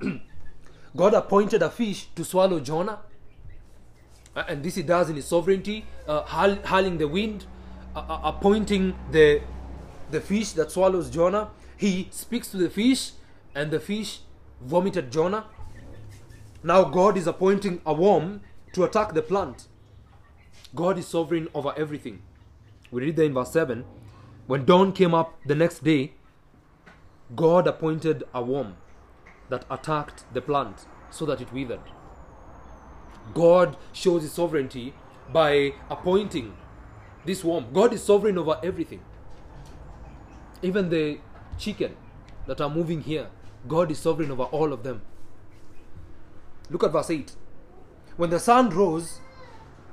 God 0.96 1.14
appointed 1.14 1.62
a 1.62 1.70
fish 1.70 2.08
to 2.14 2.24
swallow 2.24 2.60
Jonah. 2.60 3.00
And 4.34 4.62
this 4.62 4.74
he 4.76 4.82
does 4.82 5.10
in 5.10 5.16
his 5.16 5.26
sovereignty, 5.26 5.84
uh, 6.08 6.22
hurling 6.22 6.98
the 6.98 7.08
wind, 7.08 7.46
uh, 7.94 8.00
uh, 8.00 8.20
appointing 8.24 8.94
the, 9.10 9.42
the 10.10 10.20
fish 10.20 10.52
that 10.52 10.70
swallows 10.72 11.10
Jonah. 11.10 11.50
He 11.76 12.08
speaks 12.10 12.48
to 12.48 12.56
the 12.56 12.70
fish, 12.70 13.12
and 13.54 13.70
the 13.70 13.80
fish 13.80 14.20
vomited 14.60 15.10
Jonah. 15.10 15.46
Now 16.62 16.84
God 16.84 17.16
is 17.16 17.26
appointing 17.26 17.80
a 17.84 17.92
worm 17.92 18.40
to 18.72 18.84
attack 18.84 19.12
the 19.12 19.22
plant. 19.22 19.66
God 20.74 20.98
is 20.98 21.06
sovereign 21.06 21.48
over 21.54 21.74
everything. 21.76 22.22
We 22.90 23.02
read 23.02 23.16
there 23.16 23.26
in 23.26 23.34
verse 23.34 23.52
7 23.52 23.84
When 24.46 24.64
dawn 24.64 24.92
came 24.92 25.14
up 25.14 25.38
the 25.46 25.54
next 25.54 25.84
day, 25.84 26.12
God 27.36 27.66
appointed 27.66 28.24
a 28.34 28.42
worm 28.42 28.76
that 29.48 29.64
attacked 29.70 30.24
the 30.32 30.40
plant 30.40 30.86
so 31.10 31.26
that 31.26 31.40
it 31.40 31.52
withered. 31.52 31.80
God 33.34 33.76
shows 33.92 34.22
his 34.22 34.32
sovereignty 34.32 34.94
by 35.32 35.74
appointing 35.90 36.56
this 37.24 37.44
worm. 37.44 37.66
God 37.72 37.92
is 37.92 38.02
sovereign 38.02 38.38
over 38.38 38.58
everything. 38.62 39.00
Even 40.62 40.88
the 40.88 41.18
chicken 41.58 41.96
that 42.46 42.60
are 42.60 42.70
moving 42.70 43.02
here, 43.02 43.28
God 43.68 43.90
is 43.90 43.98
sovereign 43.98 44.30
over 44.30 44.44
all 44.44 44.72
of 44.72 44.82
them. 44.82 45.02
Look 46.70 46.84
at 46.84 46.92
verse 46.92 47.10
8. 47.10 47.36
When 48.16 48.30
the 48.30 48.40
sun 48.40 48.70
rose, 48.70 49.20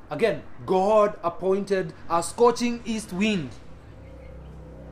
again, 0.09 0.43
God 0.65 1.17
appointed 1.23 1.93
a 2.09 2.21
scorching 2.23 2.81
east 2.85 3.13
wind, 3.13 3.49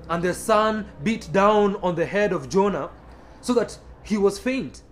and 0.09 0.23
the 0.23 0.33
sun 0.33 0.87
beat 1.03 1.29
down 1.31 1.75
on 1.77 1.95
the 1.95 2.05
head 2.05 2.31
of 2.31 2.49
Jonah, 2.49 2.89
so 3.41 3.53
that 3.53 3.77
he 4.03 4.17
was 4.17 4.39
faint. 4.39 4.83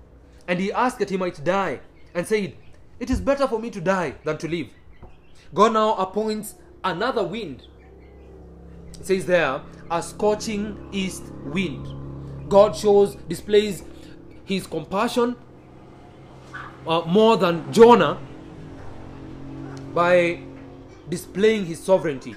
And 0.48 0.60
he 0.60 0.72
asked 0.72 1.00
that 1.00 1.10
he 1.10 1.18
might 1.18 1.44
die, 1.44 1.80
and 2.14 2.28
said, 2.28 2.56
It 3.00 3.10
is 3.10 3.20
better 3.20 3.48
for 3.48 3.60
me 3.60 3.70
to 3.72 3.82
die 3.82 4.16
than 4.24 4.38
to 4.40 4.48
live. 4.48 4.68
God 5.54 5.74
now 5.74 5.96
appoints 5.96 6.56
another 6.84 7.24
wind. 7.24 7.68
It 9.00 9.06
says 9.06 9.26
there, 9.26 9.62
a 9.90 10.02
scorching 10.02 10.90
east 10.92 11.24
wind. 11.44 12.50
God 12.50 12.76
shows, 12.76 13.16
displays 13.28 13.84
his 14.46 14.68
compassion 14.68 15.36
uh, 16.88 17.02
more 17.02 17.38
than 17.38 17.72
Jonah 17.74 18.20
by 19.96 20.42
displaying 21.10 21.66
his 21.66 21.82
sovereignty. 21.82 22.36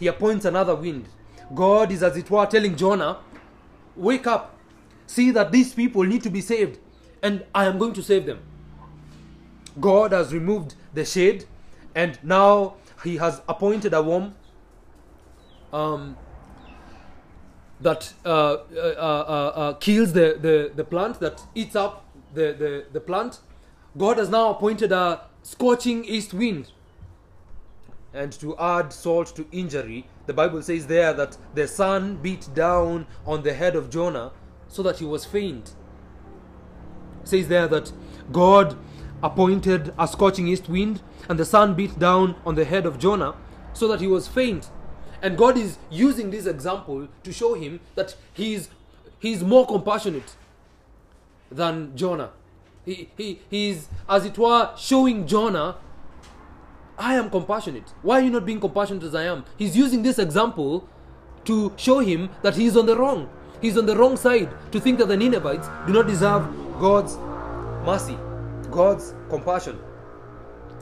He 0.00 0.08
appoints 0.08 0.44
another 0.44 0.74
wind. 0.74 1.06
God 1.54 1.92
is, 1.92 2.02
as 2.02 2.16
it 2.16 2.28
were, 2.30 2.46
telling 2.46 2.74
Jonah, 2.74 3.18
Wake 3.96 4.26
up, 4.26 4.56
see 5.06 5.30
that 5.30 5.52
these 5.52 5.72
people 5.72 6.02
need 6.02 6.22
to 6.24 6.30
be 6.30 6.40
saved, 6.40 6.78
and 7.22 7.44
I 7.54 7.66
am 7.66 7.78
going 7.78 7.92
to 7.92 8.02
save 8.02 8.26
them. 8.26 8.40
God 9.80 10.10
has 10.10 10.32
removed 10.32 10.74
the 10.92 11.04
shade, 11.04 11.44
and 11.94 12.18
now 12.24 12.74
He 13.04 13.18
has 13.18 13.40
appointed 13.48 13.94
a 13.94 14.02
worm 14.02 14.34
um, 15.72 16.16
that 17.80 18.12
uh, 18.24 18.28
uh, 18.28 18.56
uh, 18.74 19.52
uh, 19.54 19.72
kills 19.74 20.12
the, 20.12 20.38
the, 20.40 20.72
the 20.74 20.84
plant, 20.84 21.20
that 21.20 21.42
eats 21.54 21.76
up 21.76 22.04
the, 22.32 22.52
the, 22.52 22.86
the 22.92 23.00
plant. 23.00 23.38
God 23.96 24.18
has 24.18 24.28
now 24.28 24.50
appointed 24.50 24.90
a 24.90 25.20
scorching 25.42 26.04
east 26.04 26.34
wind. 26.34 26.72
And 28.14 28.32
to 28.34 28.56
add 28.58 28.92
salt 28.92 29.34
to 29.34 29.46
injury, 29.50 30.06
the 30.26 30.32
Bible 30.32 30.62
says 30.62 30.86
there 30.86 31.12
that 31.12 31.36
the 31.54 31.66
sun 31.66 32.16
beat 32.22 32.48
down 32.54 33.06
on 33.26 33.42
the 33.42 33.52
head 33.52 33.74
of 33.74 33.90
Jonah 33.90 34.30
so 34.68 34.82
that 34.84 34.98
he 34.98 35.04
was 35.04 35.24
faint. 35.24 35.74
It 37.22 37.28
says 37.28 37.48
there 37.48 37.66
that 37.68 37.92
God 38.30 38.76
appointed 39.22 39.92
a 39.98 40.06
scorching 40.06 40.46
east 40.46 40.68
wind, 40.68 41.02
and 41.28 41.38
the 41.38 41.44
sun 41.44 41.74
beat 41.74 41.98
down 41.98 42.36
on 42.46 42.54
the 42.54 42.64
head 42.64 42.86
of 42.86 42.98
Jonah 42.98 43.34
so 43.72 43.88
that 43.88 44.00
he 44.00 44.06
was 44.06 44.28
faint. 44.28 44.70
And 45.20 45.36
God 45.36 45.56
is 45.56 45.78
using 45.90 46.30
this 46.30 46.46
example 46.46 47.08
to 47.22 47.32
show 47.32 47.54
him 47.54 47.80
that 47.94 48.14
he 48.32 48.54
is, 48.54 48.68
he 49.18 49.32
is 49.32 49.42
more 49.42 49.66
compassionate 49.66 50.36
than 51.50 51.96
Jonah. 51.96 52.30
He, 52.84 53.08
he, 53.16 53.40
he 53.48 53.70
is, 53.70 53.88
as 54.08 54.26
it 54.26 54.36
were, 54.36 54.70
showing 54.76 55.26
Jonah, 55.26 55.76
I 56.98 57.14
am 57.14 57.30
compassionate. 57.30 57.92
Why 58.02 58.20
are 58.20 58.22
you 58.22 58.30
not 58.30 58.46
being 58.46 58.60
compassionate 58.60 59.02
as 59.02 59.14
I 59.14 59.24
am? 59.24 59.44
He's 59.56 59.76
using 59.76 60.02
this 60.02 60.18
example 60.18 60.88
to 61.44 61.72
show 61.76 61.98
him 61.98 62.30
that 62.42 62.56
he's 62.56 62.76
on 62.76 62.86
the 62.86 62.96
wrong. 62.96 63.28
He's 63.60 63.76
on 63.76 63.86
the 63.86 63.96
wrong 63.96 64.16
side 64.16 64.50
to 64.72 64.80
think 64.80 64.98
that 64.98 65.08
the 65.08 65.16
Ninevites 65.16 65.68
do 65.86 65.92
not 65.92 66.06
deserve 66.06 66.46
God's 66.80 67.16
mercy, 67.84 68.18
God's 68.70 69.14
compassion. 69.28 69.78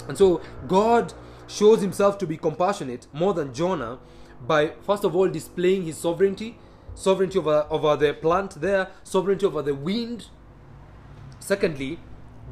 And 0.08 0.16
so 0.16 0.40
God 0.68 1.12
shows 1.48 1.80
himself 1.80 2.18
to 2.18 2.26
be 2.26 2.36
compassionate 2.36 3.06
more 3.12 3.34
than 3.34 3.52
Jonah 3.54 3.98
by 4.46 4.72
first 4.84 5.04
of 5.04 5.14
all 5.14 5.28
displaying 5.28 5.84
his 5.84 5.96
sovereignty, 5.96 6.58
sovereignty 6.94 7.38
over, 7.38 7.66
over 7.70 7.96
the 7.96 8.12
plant 8.14 8.60
there, 8.60 8.88
sovereignty 9.04 9.46
over 9.46 9.62
the 9.62 9.74
wind, 9.74 10.26
Secondly, 11.42 11.98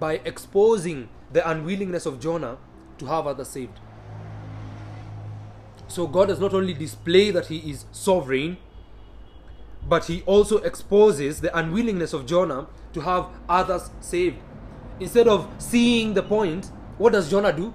by 0.00 0.20
exposing 0.24 1.08
the 1.32 1.48
unwillingness 1.48 2.06
of 2.06 2.18
Jonah 2.18 2.58
to 3.00 3.06
have 3.06 3.26
others 3.26 3.48
saved. 3.48 3.80
So 5.88 6.06
God 6.06 6.28
does 6.28 6.38
not 6.38 6.54
only 6.54 6.72
display 6.72 7.30
that 7.32 7.46
He 7.46 7.70
is 7.70 7.84
sovereign, 7.90 8.58
but 9.88 10.04
He 10.04 10.22
also 10.22 10.58
exposes 10.58 11.40
the 11.40 11.56
unwillingness 11.56 12.12
of 12.12 12.26
Jonah 12.26 12.68
to 12.92 13.00
have 13.00 13.26
others 13.48 13.90
saved. 14.00 14.36
Instead 15.00 15.26
of 15.26 15.48
seeing 15.58 16.14
the 16.14 16.22
point, 16.22 16.70
what 16.98 17.12
does 17.12 17.28
Jonah 17.30 17.52
do? 17.52 17.74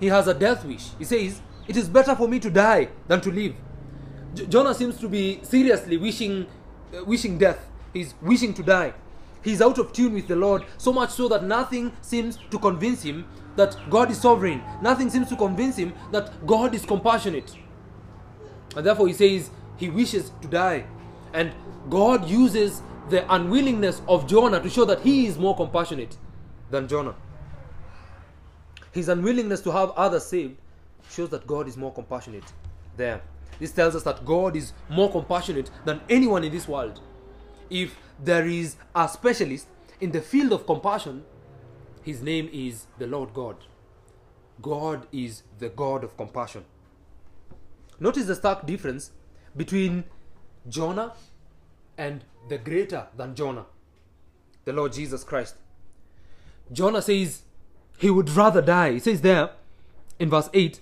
He 0.00 0.06
has 0.06 0.26
a 0.26 0.34
death 0.34 0.64
wish. 0.64 0.88
He 0.98 1.04
says, 1.04 1.40
It 1.68 1.76
is 1.76 1.88
better 1.88 2.16
for 2.16 2.26
me 2.26 2.40
to 2.40 2.50
die 2.50 2.88
than 3.06 3.20
to 3.20 3.30
live. 3.30 3.54
J- 4.34 4.46
Jonah 4.46 4.74
seems 4.74 4.96
to 4.98 5.08
be 5.08 5.40
seriously 5.42 5.96
wishing, 5.96 6.46
uh, 6.96 7.04
wishing 7.04 7.38
death. 7.38 7.68
He's 7.92 8.14
wishing 8.20 8.54
to 8.54 8.62
die. 8.62 8.94
He's 9.42 9.60
out 9.60 9.78
of 9.78 9.92
tune 9.92 10.14
with 10.14 10.26
the 10.26 10.36
Lord, 10.36 10.64
so 10.78 10.92
much 10.92 11.10
so 11.10 11.28
that 11.28 11.44
nothing 11.44 11.92
seems 12.00 12.38
to 12.50 12.58
convince 12.58 13.02
him 13.02 13.26
that 13.56 13.76
God 13.90 14.10
is 14.10 14.20
sovereign. 14.20 14.62
Nothing 14.82 15.10
seems 15.10 15.28
to 15.28 15.36
convince 15.36 15.76
him 15.76 15.92
that 16.12 16.46
God 16.46 16.74
is 16.74 16.84
compassionate. 16.84 17.54
And 18.76 18.84
therefore, 18.84 19.08
he 19.08 19.14
says 19.14 19.50
he 19.76 19.88
wishes 19.88 20.32
to 20.42 20.48
die. 20.48 20.86
And 21.32 21.52
God 21.90 22.28
uses 22.28 22.82
the 23.10 23.32
unwillingness 23.32 24.02
of 24.08 24.26
Jonah 24.26 24.60
to 24.60 24.70
show 24.70 24.84
that 24.84 25.00
he 25.00 25.26
is 25.26 25.38
more 25.38 25.56
compassionate 25.56 26.16
than 26.70 26.88
Jonah. 26.88 27.14
His 28.92 29.08
unwillingness 29.08 29.60
to 29.62 29.72
have 29.72 29.90
others 29.90 30.24
saved 30.24 30.56
shows 31.10 31.28
that 31.30 31.46
God 31.46 31.68
is 31.68 31.76
more 31.76 31.92
compassionate 31.92 32.44
there. 32.96 33.22
This 33.58 33.72
tells 33.72 33.94
us 33.94 34.02
that 34.04 34.24
God 34.24 34.56
is 34.56 34.72
more 34.88 35.10
compassionate 35.10 35.70
than 35.84 36.00
anyone 36.08 36.44
in 36.44 36.52
this 36.52 36.66
world. 36.66 37.00
If 37.70 37.96
there 38.22 38.46
is 38.46 38.76
a 38.94 39.08
specialist 39.08 39.68
in 40.00 40.12
the 40.12 40.20
field 40.20 40.52
of 40.52 40.66
compassion, 40.66 41.24
his 42.04 42.22
name 42.22 42.48
is 42.52 42.86
the 42.98 43.06
Lord 43.06 43.32
God. 43.34 43.56
God 44.62 45.06
is 45.10 45.42
the 45.58 45.68
God 45.68 46.04
of 46.04 46.16
compassion. 46.16 46.64
Notice 47.98 48.26
the 48.26 48.34
stark 48.34 48.66
difference 48.66 49.10
between 49.56 50.04
Jonah 50.68 51.14
and 51.96 52.24
the 52.48 52.58
greater 52.58 53.06
than 53.16 53.34
Jonah, 53.34 53.66
the 54.64 54.72
Lord 54.72 54.92
Jesus 54.92 55.24
Christ. 55.24 55.56
Jonah 56.72 57.02
says 57.02 57.42
he 57.98 58.10
would 58.10 58.30
rather 58.30 58.60
die. 58.60 58.92
He 58.92 58.98
says 58.98 59.20
there 59.20 59.50
in 60.18 60.30
verse 60.30 60.50
8, 60.52 60.80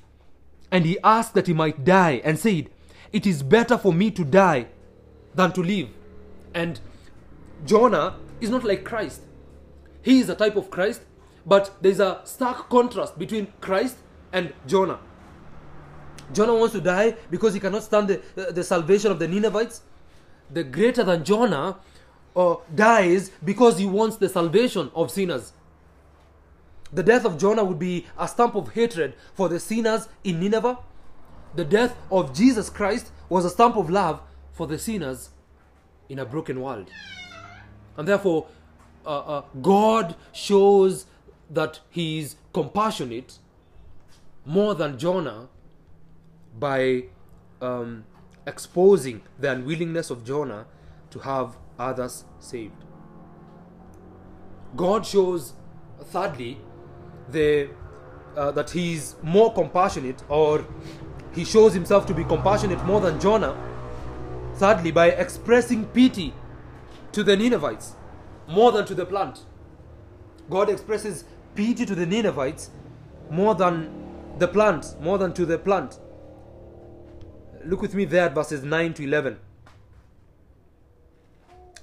and 0.70 0.84
he 0.84 0.98
asked 1.04 1.34
that 1.34 1.46
he 1.46 1.52
might 1.52 1.84
die 1.84 2.20
and 2.24 2.38
said, 2.38 2.70
It 3.12 3.26
is 3.26 3.42
better 3.42 3.76
for 3.76 3.92
me 3.92 4.10
to 4.12 4.24
die 4.24 4.66
than 5.34 5.52
to 5.52 5.62
live. 5.62 5.88
And 6.54 6.80
Jonah 7.64 8.16
is 8.40 8.50
not 8.50 8.64
like 8.64 8.84
Christ. 8.84 9.22
He 10.02 10.20
is 10.20 10.28
a 10.28 10.34
type 10.34 10.56
of 10.56 10.70
Christ, 10.70 11.02
but 11.44 11.74
there's 11.80 12.00
a 12.00 12.20
stark 12.24 12.68
contrast 12.68 13.18
between 13.18 13.52
Christ 13.60 13.96
and 14.32 14.52
Jonah. 14.66 14.98
Jonah 16.32 16.54
wants 16.54 16.74
to 16.74 16.80
die 16.80 17.16
because 17.30 17.54
he 17.54 17.60
cannot 17.60 17.82
stand 17.82 18.08
the, 18.08 18.52
the, 18.52 18.64
salvation 18.64 19.10
of 19.10 19.18
the 19.18 19.28
Ninevites. 19.28 19.82
The 20.50 20.64
greater 20.64 21.04
than 21.04 21.24
Jonah 21.24 21.76
uh, 22.34 22.56
dies 22.74 23.30
because 23.44 23.78
he 23.78 23.86
wants 23.86 24.16
the 24.16 24.28
salvation 24.28 24.90
of 24.94 25.10
sinners. 25.10 25.52
The 26.92 27.02
death 27.02 27.24
of 27.24 27.38
Jonah 27.38 27.64
would 27.64 27.78
be 27.78 28.06
a 28.18 28.28
stamp 28.28 28.54
of 28.54 28.72
hatred 28.72 29.14
for 29.34 29.48
the 29.48 29.58
sinners 29.58 30.08
in 30.24 30.40
Nineveh. 30.40 30.78
The 31.54 31.64
death 31.64 31.96
of 32.10 32.34
Jesus 32.34 32.70
Christ 32.70 33.10
was 33.28 33.44
a 33.44 33.50
stamp 33.50 33.76
of 33.76 33.90
love 33.90 34.20
for 34.52 34.66
the 34.66 34.78
sinners 34.78 35.30
in 36.08 36.18
a 36.18 36.24
broken 36.24 36.60
world. 36.60 36.90
And 37.96 38.06
therefore, 38.06 38.46
uh, 39.04 39.18
uh, 39.18 39.42
God 39.60 40.14
shows 40.32 41.06
that 41.52 41.80
He 41.90 42.18
is 42.18 42.36
compassionate 42.52 43.38
more 44.44 44.74
than 44.74 44.98
Jonah 44.98 45.48
by 46.58 47.04
um, 47.60 48.04
exposing 48.46 49.22
the 49.38 49.52
unwillingness 49.52 50.10
of 50.10 50.24
Jonah 50.24 50.66
to 51.10 51.20
have 51.20 51.56
others 51.78 52.24
saved. 52.40 52.84
God 54.74 55.06
shows, 55.06 55.52
thirdly, 56.00 56.58
the 57.30 57.68
uh, 58.36 58.50
that 58.52 58.70
he 58.70 58.94
is 58.94 59.14
more 59.22 59.52
compassionate, 59.52 60.22
or 60.28 60.66
he 61.34 61.44
shows 61.44 61.74
himself 61.74 62.06
to 62.06 62.14
be 62.14 62.24
compassionate 62.24 62.82
more 62.84 63.00
than 63.00 63.20
Jonah. 63.20 63.56
Thirdly, 64.54 64.90
by 64.90 65.08
expressing 65.10 65.84
pity 65.86 66.32
to 67.12 67.22
the 67.22 67.36
Ninevites 67.36 67.94
more 68.48 68.72
than 68.72 68.86
to 68.86 68.94
the 68.94 69.04
plant. 69.04 69.40
God 70.50 70.68
expresses 70.70 71.24
pity 71.54 71.84
to 71.86 71.94
the 71.94 72.06
Ninevites 72.06 72.70
more 73.30 73.54
than 73.54 73.90
the 74.38 74.48
plant, 74.48 74.96
more 75.00 75.18
than 75.18 75.32
to 75.34 75.46
the 75.46 75.58
plant. 75.58 75.98
Look 77.64 77.82
with 77.82 77.94
me 77.94 78.04
there 78.04 78.26
at 78.26 78.34
verses 78.34 78.62
9 78.62 78.94
to 78.94 79.04
11. 79.04 79.38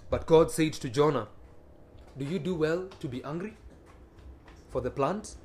But 0.10 0.26
God 0.26 0.52
said 0.52 0.74
to 0.74 0.90
Jonah, 0.90 1.28
Do 2.18 2.26
you 2.26 2.40
do 2.40 2.56
well 2.56 2.88
to 3.00 3.08
be 3.08 3.24
angry 3.24 3.56
for 4.70 4.82
the 4.82 4.90
plant? 4.90 5.36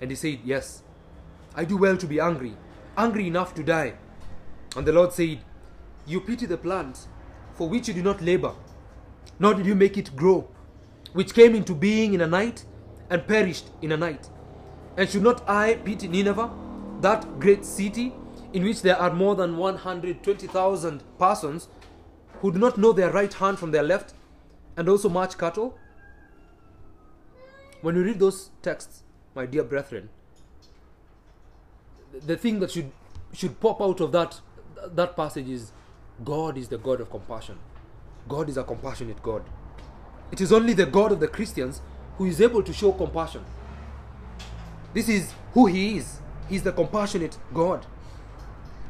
And 0.00 0.10
he 0.10 0.16
said, 0.16 0.40
Yes, 0.44 0.82
I 1.54 1.64
do 1.64 1.76
well 1.76 1.96
to 1.96 2.06
be 2.06 2.18
angry, 2.18 2.56
angry 2.96 3.26
enough 3.26 3.54
to 3.54 3.62
die. 3.62 3.94
And 4.76 4.86
the 4.86 4.92
Lord 4.92 5.12
said, 5.12 5.40
You 6.06 6.20
pity 6.20 6.46
the 6.46 6.56
plant 6.56 7.06
for 7.54 7.68
which 7.68 7.88
you 7.88 7.94
did 7.94 8.04
not 8.04 8.22
labor, 8.22 8.54
nor 9.38 9.54
did 9.54 9.66
you 9.66 9.74
make 9.74 9.98
it 9.98 10.16
grow, 10.16 10.48
which 11.12 11.34
came 11.34 11.54
into 11.54 11.74
being 11.74 12.14
in 12.14 12.20
a 12.20 12.26
night 12.26 12.64
and 13.10 13.26
perished 13.26 13.66
in 13.82 13.92
a 13.92 13.96
night. 13.96 14.28
And 14.96 15.08
should 15.08 15.22
not 15.22 15.48
I 15.48 15.74
pity 15.74 16.08
Nineveh, 16.08 16.50
that 17.00 17.38
great 17.38 17.64
city 17.64 18.12
in 18.52 18.64
which 18.64 18.82
there 18.82 18.96
are 18.96 19.12
more 19.12 19.34
than 19.36 19.56
120,000 19.56 21.02
persons 21.18 21.68
who 22.40 22.52
do 22.52 22.58
not 22.58 22.78
know 22.78 22.92
their 22.92 23.10
right 23.10 23.32
hand 23.32 23.58
from 23.58 23.70
their 23.70 23.82
left, 23.82 24.14
and 24.76 24.88
also 24.88 25.08
much 25.08 25.36
cattle? 25.36 25.76
When 27.82 27.96
you 27.96 28.02
read 28.02 28.18
those 28.18 28.50
texts, 28.62 29.02
my 29.34 29.46
dear 29.46 29.64
brethren, 29.64 30.08
the 32.26 32.36
thing 32.36 32.60
that 32.60 32.70
should 32.70 32.90
should 33.32 33.60
pop 33.60 33.80
out 33.80 34.00
of 34.00 34.12
that 34.12 34.40
that 34.94 35.14
passage 35.16 35.48
is 35.48 35.72
God 36.24 36.56
is 36.56 36.68
the 36.68 36.78
God 36.78 37.00
of 37.00 37.10
compassion. 37.10 37.58
God 38.28 38.48
is 38.48 38.56
a 38.56 38.64
compassionate 38.64 39.22
God. 39.22 39.42
It 40.32 40.40
is 40.40 40.52
only 40.52 40.72
the 40.72 40.86
God 40.86 41.12
of 41.12 41.20
the 41.20 41.28
Christians 41.28 41.80
who 42.18 42.26
is 42.26 42.40
able 42.40 42.62
to 42.62 42.72
show 42.72 42.92
compassion. 42.92 43.44
This 44.92 45.08
is 45.08 45.32
who 45.54 45.66
he 45.66 45.96
is. 45.96 46.20
He's 46.48 46.62
the 46.62 46.72
compassionate 46.72 47.38
God. 47.54 47.86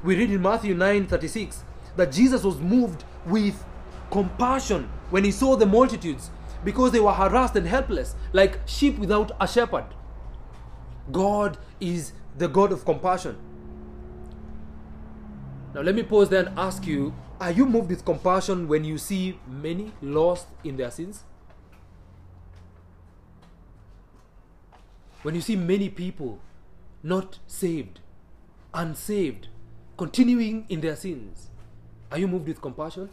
We 0.02 0.16
read 0.16 0.30
in 0.30 0.42
Matthew 0.42 0.74
9:36 0.74 1.62
that 1.96 2.10
Jesus 2.12 2.42
was 2.42 2.58
moved 2.58 3.04
with 3.26 3.64
compassion 4.10 4.88
when 5.10 5.24
he 5.24 5.30
saw 5.30 5.56
the 5.56 5.66
multitudes 5.66 6.30
because 6.64 6.92
they 6.92 7.00
were 7.00 7.12
harassed 7.12 7.56
and 7.56 7.66
helpless 7.66 8.14
like 8.32 8.60
sheep 8.66 8.98
without 8.98 9.32
a 9.40 9.46
shepherd. 9.46 9.86
God 11.12 11.58
is 11.80 12.12
the 12.36 12.48
God 12.48 12.72
of 12.72 12.84
compassion. 12.84 13.36
Now, 15.74 15.82
let 15.82 15.94
me 15.94 16.02
pause 16.02 16.28
there 16.28 16.46
and 16.46 16.58
ask 16.58 16.86
you 16.86 17.14
are 17.40 17.52
you 17.52 17.66
moved 17.66 17.90
with 17.90 18.04
compassion 18.04 18.66
when 18.66 18.84
you 18.84 18.98
see 18.98 19.38
many 19.46 19.92
lost 20.02 20.48
in 20.64 20.76
their 20.76 20.90
sins? 20.90 21.24
When 25.22 25.35
you 25.35 25.40
see 25.40 25.57
many 25.57 25.88
people 25.88 26.38
not 27.02 27.38
saved, 27.46 28.00
unsaved, 28.72 29.48
continuing 29.96 30.66
in 30.68 30.81
their 30.81 30.96
sins, 30.96 31.50
are 32.11 32.18
you 32.18 32.28
moved 32.28 32.46
with 32.46 32.61
compassion? 32.62 33.09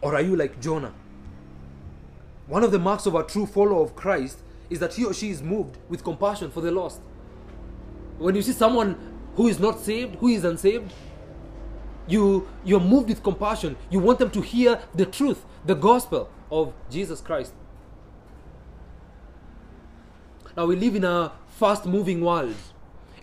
Or 0.00 0.14
are 0.14 0.20
you 0.20 0.36
like 0.36 0.60
Jonah? 0.60 0.92
One 2.46 2.62
of 2.62 2.70
the 2.70 2.78
marks 2.78 3.06
of 3.06 3.14
a 3.14 3.24
true 3.24 3.46
follower 3.46 3.82
of 3.82 3.96
Christ 3.96 4.38
is 4.70 4.78
that 4.80 4.94
he 4.94 5.04
or 5.04 5.14
she 5.14 5.30
is 5.30 5.42
moved 5.42 5.78
with 5.88 6.04
compassion 6.04 6.50
for 6.50 6.60
the 6.60 6.70
lost. 6.70 7.00
When 8.18 8.34
you 8.34 8.42
see 8.42 8.52
someone 8.52 8.96
who 9.34 9.48
is 9.48 9.58
not 9.58 9.80
saved, 9.80 10.16
who 10.16 10.28
is 10.28 10.44
unsaved, 10.44 10.92
you 12.06 12.46
you're 12.64 12.80
moved 12.80 13.08
with 13.08 13.22
compassion. 13.22 13.76
You 13.90 13.98
want 13.98 14.18
them 14.18 14.30
to 14.30 14.40
hear 14.40 14.80
the 14.94 15.06
truth, 15.06 15.44
the 15.64 15.74
gospel 15.74 16.30
of 16.50 16.72
Jesus 16.90 17.20
Christ. 17.20 17.54
Now 20.56 20.66
we 20.66 20.76
live 20.76 20.94
in 20.94 21.04
a 21.04 21.32
fast 21.48 21.84
moving 21.84 22.20
world. 22.20 22.54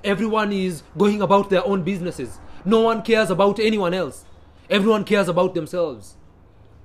Everyone 0.03 0.51
is 0.51 0.83
going 0.97 1.21
about 1.21 1.49
their 1.49 1.65
own 1.65 1.83
businesses. 1.83 2.39
No 2.65 2.81
one 2.81 3.01
cares 3.03 3.29
about 3.29 3.59
anyone 3.59 3.93
else. 3.93 4.25
Everyone 4.69 5.05
cares 5.05 5.29
about 5.29 5.53
themselves. 5.53 6.17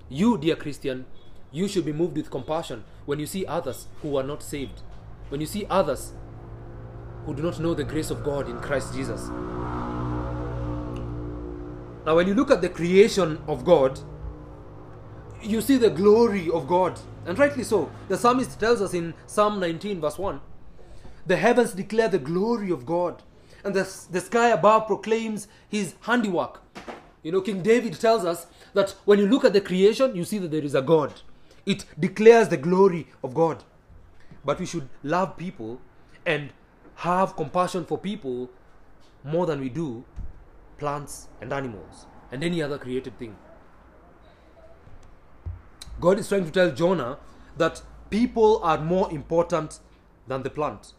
You, 0.09 0.39
dear 0.39 0.55
Christian, 0.55 1.07
you 1.51 1.67
should 1.67 1.85
be 1.85 1.93
moved 1.93 2.17
with 2.17 2.31
compassion 2.31 2.85
when 3.07 3.19
you 3.19 3.27
see 3.27 3.45
others 3.45 3.89
who 4.03 4.17
are 4.17 4.23
not 4.23 4.43
saved. 4.43 4.83
When 5.31 5.41
you 5.41 5.47
see 5.49 5.67
others 5.69 6.13
who 7.25 7.35
do 7.35 7.43
not 7.43 7.59
know 7.59 7.75
the 7.75 7.83
grace 7.83 8.11
of 8.11 8.23
God 8.23 8.49
in 8.49 8.61
Christ 8.61 8.95
Jesus. 8.95 9.29
Now, 12.07 12.15
when 12.15 12.29
you 12.29 12.35
look 12.35 12.53
at 12.53 12.63
the 12.63 12.69
creation 12.69 13.41
of 13.49 13.65
God, 13.65 13.99
you 15.43 15.61
see 15.61 15.77
the 15.77 15.91
glory 15.91 16.49
of 16.51 16.69
God. 16.69 17.01
And 17.27 17.39
rightly 17.39 17.65
so. 17.65 17.91
The 18.09 18.17
psalmist 18.17 18.59
tells 18.59 18.81
us 18.81 18.95
in 18.95 19.13
Psalm 19.27 19.59
19, 19.61 20.01
verse 20.01 20.17
1 20.17 20.41
The 21.27 21.37
heavens 21.37 21.73
declare 21.73 22.09
the 22.09 22.19
glory 22.19 22.71
of 22.71 22.87
God, 22.87 23.23
and 23.65 23.75
the, 23.75 23.83
the 24.11 24.21
sky 24.21 24.49
above 24.51 24.87
proclaims 24.87 25.49
his 25.69 25.95
handiwork. 26.03 26.63
You 27.25 27.33
know, 27.33 27.41
King 27.41 27.63
David 27.63 27.95
tells 27.95 28.25
us 28.25 28.47
that 28.75 28.95
when 29.05 29.19
you 29.19 29.27
look 29.27 29.45
at 29.45 29.53
the 29.53 29.61
creation, 29.61 30.15
you 30.15 30.25
see 30.25 30.39
that 30.39 30.53
there 30.53 30.63
is 30.63 30.77
a 30.77 30.83
God. 30.83 31.21
It 31.67 31.85
declares 31.99 32.49
the 32.49 32.57
glory 32.57 33.09
of 33.25 33.35
God. 33.35 33.65
But 34.45 34.61
we 34.61 34.67
should 34.67 34.89
love 35.03 35.37
people 35.37 35.81
and 36.25 36.53
have 36.97 37.35
compassion 37.35 37.85
for 37.85 37.99
people 37.99 38.49
more 39.25 39.45
than 39.47 39.61
we 39.61 39.69
do 39.69 40.05
plants 40.79 41.27
and 41.41 41.53
animals 41.53 42.07
and 42.31 42.45
any 42.45 42.63
other 42.63 42.79
created 42.79 43.19
thing. 43.19 43.37
God 46.01 46.19
is 46.19 46.29
trying 46.29 46.45
to 46.45 46.51
tell 46.51 46.71
Jonah 46.71 47.19
that 47.57 47.83
people 48.11 48.61
are 48.63 48.79
more 48.79 49.11
important 49.11 49.81
than 50.27 50.43
the 50.43 50.51
plant. 50.51 50.93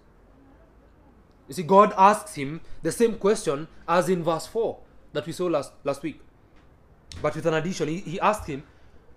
You 1.48 1.54
see, 1.54 1.64
God 1.64 1.94
asks 1.98 2.36
him 2.36 2.62
the 2.82 2.92
same 2.92 3.16
question 3.16 3.68
as 3.88 4.10
in 4.10 4.24
verse 4.24 4.48
4 4.48 4.78
that 5.14 5.26
we 5.26 5.32
saw 5.32 5.46
last, 5.46 5.72
last 5.84 6.04
week. 6.04 6.20
But 7.22 7.36
with 7.36 7.46
an 7.46 7.54
addition, 7.54 7.88
he, 7.88 8.00
he 8.00 8.20
asked 8.20 8.48
him, 8.48 8.64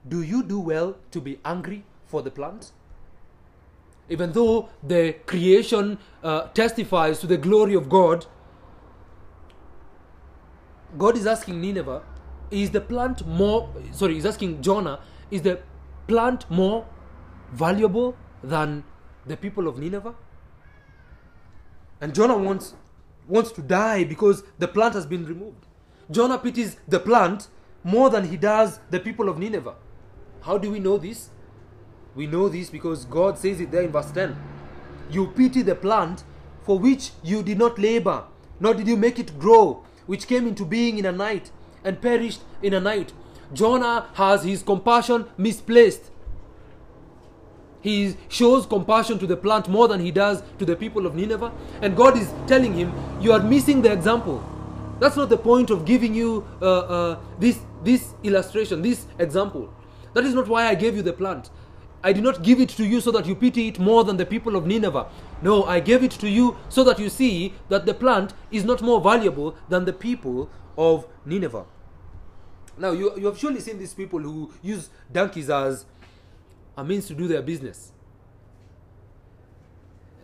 Do 0.06 0.22
you 0.22 0.42
do 0.42 0.60
well 0.60 0.96
to 1.10 1.20
be 1.20 1.38
angry 1.44 1.84
for 2.06 2.22
the 2.22 2.30
plant? 2.30 2.72
Even 4.08 4.32
though 4.32 4.68
the 4.82 5.14
creation 5.26 5.98
uh, 6.22 6.48
testifies 6.48 7.20
to 7.20 7.26
the 7.26 7.36
glory 7.36 7.74
of 7.74 7.88
God, 7.88 8.26
God 10.98 11.16
is 11.16 11.26
asking 11.26 11.60
Nineveh, 11.60 12.02
is 12.50 12.70
the 12.70 12.80
plant 12.80 13.26
more, 13.26 13.72
sorry, 13.92 14.14
he's 14.14 14.26
asking 14.26 14.62
Jonah, 14.62 15.00
is 15.30 15.42
the 15.42 15.60
plant 16.11 16.51
more 16.51 16.87
valuable 17.53 18.16
than 18.42 18.83
the 19.27 19.37
people 19.37 19.68
of 19.68 19.79
Nineveh? 19.79 20.14
And 22.01 22.14
Jonah 22.14 22.37
wants, 22.37 22.75
wants 23.29 23.53
to 23.53 23.62
die 23.62 24.03
because 24.03 24.42
the 24.59 24.66
plant 24.66 24.94
has 24.94 25.07
been 25.07 25.25
removed. 25.25 25.66
Jonah 26.11 26.38
pities 26.38 26.77
the 26.88 26.99
plant 26.99 27.46
more 27.85 28.11
than 28.11 28.29
he 28.29 28.37
does 28.37 28.81
the 28.90 28.99
people 28.99 29.29
of 29.29 29.38
Nineveh. 29.38 29.77
How 30.40 30.59
do 30.59 30.73
we 30.73 30.81
know 30.81 30.99
this? 30.99 31.29
We 32.16 32.27
know 32.27 32.49
this 32.49 32.70
because 32.70 33.05
God 33.05 33.38
says 33.38 33.61
it 33.61 33.70
there 33.70 33.83
in 33.83 33.92
verse 33.92 34.11
10. 34.11 34.37
You 35.11 35.29
pity 35.29 35.62
the 35.62 35.77
plant 35.77 36.25
for 36.62 36.77
which 36.79 37.12
you 37.23 37.44
did 37.44 37.59
not 37.59 37.79
labor, 37.79 38.25
nor 38.59 38.75
did 38.75 38.88
you 38.88 38.96
make 38.96 39.20
it 39.20 39.38
grow, 39.38 39.85
which 40.07 40.27
came 40.27 40.49
into 40.49 40.64
being 40.64 40.99
in 40.99 41.07
a 41.07 41.12
night 41.12 41.53
and 41.85 42.03
perished 42.03 42.40
in 42.62 42.75
a 42.75 42.81
night. 42.81 43.12
Jonah 43.52 44.06
has 44.14 44.44
his 44.44 44.62
compassion 44.62 45.26
misplaced. 45.36 46.10
He 47.80 48.16
shows 48.28 48.66
compassion 48.66 49.18
to 49.18 49.26
the 49.26 49.36
plant 49.36 49.68
more 49.68 49.88
than 49.88 50.00
he 50.00 50.10
does 50.10 50.42
to 50.58 50.64
the 50.66 50.76
people 50.76 51.06
of 51.06 51.14
Nineveh. 51.14 51.50
And 51.80 51.96
God 51.96 52.16
is 52.16 52.32
telling 52.46 52.74
him, 52.74 52.92
You 53.20 53.32
are 53.32 53.42
missing 53.42 53.82
the 53.82 53.92
example. 53.92 54.44
That's 55.00 55.16
not 55.16 55.30
the 55.30 55.38
point 55.38 55.70
of 55.70 55.86
giving 55.86 56.14
you 56.14 56.46
uh, 56.60 56.64
uh, 56.66 57.18
this, 57.38 57.58
this 57.82 58.14
illustration, 58.22 58.82
this 58.82 59.06
example. 59.18 59.72
That 60.12 60.24
is 60.24 60.34
not 60.34 60.46
why 60.46 60.66
I 60.66 60.74
gave 60.74 60.94
you 60.94 61.02
the 61.02 61.14
plant. 61.14 61.48
I 62.02 62.12
did 62.12 62.22
not 62.22 62.42
give 62.42 62.60
it 62.60 62.68
to 62.70 62.84
you 62.84 63.00
so 63.00 63.10
that 63.12 63.26
you 63.26 63.34
pity 63.34 63.68
it 63.68 63.78
more 63.78 64.04
than 64.04 64.16
the 64.16 64.26
people 64.26 64.56
of 64.56 64.66
Nineveh. 64.66 65.06
No, 65.42 65.64
I 65.64 65.80
gave 65.80 66.02
it 66.02 66.10
to 66.12 66.28
you 66.28 66.56
so 66.68 66.84
that 66.84 66.98
you 66.98 67.08
see 67.08 67.54
that 67.68 67.86
the 67.86 67.94
plant 67.94 68.34
is 68.50 68.64
not 68.64 68.82
more 68.82 69.00
valuable 69.00 69.54
than 69.68 69.84
the 69.84 69.92
people 69.92 70.50
of 70.76 71.06
Nineveh. 71.24 71.64
Now, 72.80 72.92
you, 72.92 73.12
you 73.18 73.26
have 73.26 73.38
surely 73.38 73.60
seen 73.60 73.78
these 73.78 73.92
people 73.92 74.18
who 74.18 74.50
use 74.62 74.88
donkeys 75.12 75.50
as 75.50 75.84
a 76.78 76.82
means 76.82 77.06
to 77.08 77.14
do 77.14 77.28
their 77.28 77.42
business. 77.42 77.92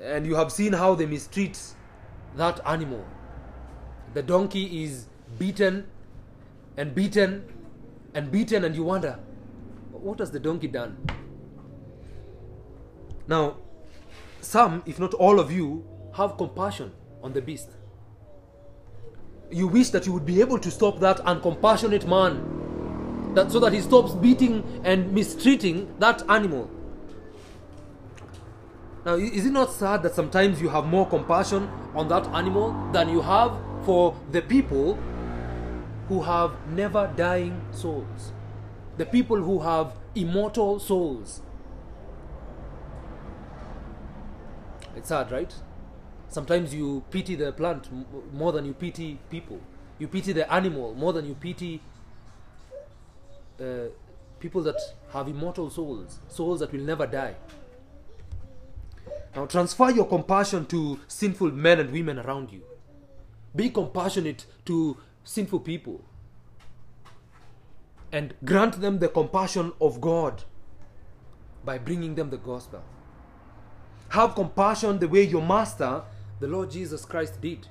And 0.01 0.27
you 0.27 0.37
have 0.37 0.51
seen 0.51 0.73
how 0.73 0.95
they 0.95 1.05
mistreat 1.05 1.61
that 2.35 2.61
animal. 2.65 3.07
The 4.15 4.23
donkey 4.23 4.85
is 4.85 5.07
beaten 5.39 5.87
and 6.79 6.95
beaten 6.95 7.45
and 8.15 8.33
beaten, 8.33 8.65
and 8.65 8.75
you 8.75 8.85
wonder, 8.85 9.19
what 9.93 10.19
has 10.21 10.31
the 10.31 10.41
donkey 10.41 10.69
done? 10.69 10.97
Now, 13.29 13.59
some, 14.41 14.83
if 14.87 14.99
not 14.99 15.13
all 15.13 15.39
of 15.39 15.53
you, 15.53 15.85
have 16.15 16.39
compassion 16.39 16.93
on 17.23 17.35
the 17.35 17.43
beast. 17.43 17.69
You 19.51 19.69
wish 19.69 19.91
that 19.91 20.07
you 20.07 20.13
would 20.13 20.27
be 20.27 20.41
able 20.41 20.59
to 20.59 20.71
stop 20.71 20.99
that 21.01 21.19
uncompassionate 21.19 22.07
man, 22.07 23.35
that 23.35 23.53
so 23.53 23.61
that 23.61 23.73
he 23.73 23.81
stops 23.81 24.13
beating 24.15 24.65
and 24.85 25.13
mistreating 25.13 25.95
that 25.99 26.29
animal. 26.29 26.71
Now, 29.05 29.15
is 29.15 29.47
it 29.47 29.53
not 29.53 29.73
sad 29.73 30.03
that 30.03 30.17
sometimes 30.17 30.61
you 30.61 30.69
have 30.69 30.87
more 30.87 31.07
compassion 31.07 31.69
on 31.95 32.09
that 32.09 32.27
animal 32.29 32.75
than 32.93 33.09
you 33.09 33.21
have 33.21 33.57
for 33.85 34.17
the 34.33 34.43
people 34.43 34.99
who 36.09 36.23
have 36.23 36.57
never 36.71 37.13
dying 37.17 37.61
souls? 37.71 38.33
The 38.97 39.07
people 39.07 39.37
who 39.37 39.61
have 39.61 39.93
immortal 40.17 40.81
souls. 40.81 41.41
It's 44.97 45.09
sad, 45.09 45.31
right? 45.31 45.55
Sometimes 46.37 46.75
you 46.75 47.03
pity 47.11 47.35
the 47.35 47.51
plant 47.51 47.89
more 48.35 48.53
than 48.53 48.67
you 48.67 48.75
pity 48.75 49.19
people. 49.31 49.59
You 49.99 50.07
pity 50.07 50.35
the 50.35 50.53
animal 50.53 50.95
more 50.95 51.15
than 51.15 51.25
you 51.25 51.35
pity 51.35 51.81
uh, 53.59 53.89
people 54.39 54.63
that 54.65 54.79
have 55.15 55.29
immortal 55.29 55.71
souls, 55.71 56.19
souls 56.29 56.61
that 56.61 56.73
will 56.73 56.83
never 56.83 57.07
die. 57.07 57.37
Now, 59.35 59.47
transfer 59.47 59.91
your 59.91 60.07
compassion 60.07 60.67
to 60.67 61.01
sinful 61.09 61.53
men 61.53 61.81
and 61.81 61.91
women 61.91 62.19
around 62.19 62.53
you. 62.53 62.61
Be 63.55 63.71
compassionate 63.71 64.45
to 64.67 64.99
sinful 65.25 65.61
people. 65.61 66.05
And 68.13 68.35
grant 68.45 68.83
them 68.83 68.99
the 68.99 69.09
compassion 69.09 69.73
of 69.81 70.03
God 70.03 70.45
by 71.65 71.79
bringing 71.79 72.15
them 72.15 72.29
the 72.29 72.37
gospel. 72.37 72.83
Have 74.11 74.35
compassion 74.35 74.99
the 74.99 75.09
way 75.09 75.23
your 75.23 75.41
master, 75.43 76.03
the 76.41 76.47
Lord 76.47 76.71
Jesus 76.71 77.05
Christ, 77.05 77.41
did. 77.41 77.67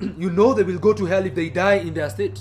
you 0.18 0.30
know 0.30 0.54
they 0.54 0.62
will 0.62 0.78
go 0.78 0.92
to 0.92 1.06
hell 1.06 1.24
if 1.24 1.34
they 1.34 1.48
die 1.48 1.74
in 1.74 1.94
their 1.94 2.10
state. 2.10 2.40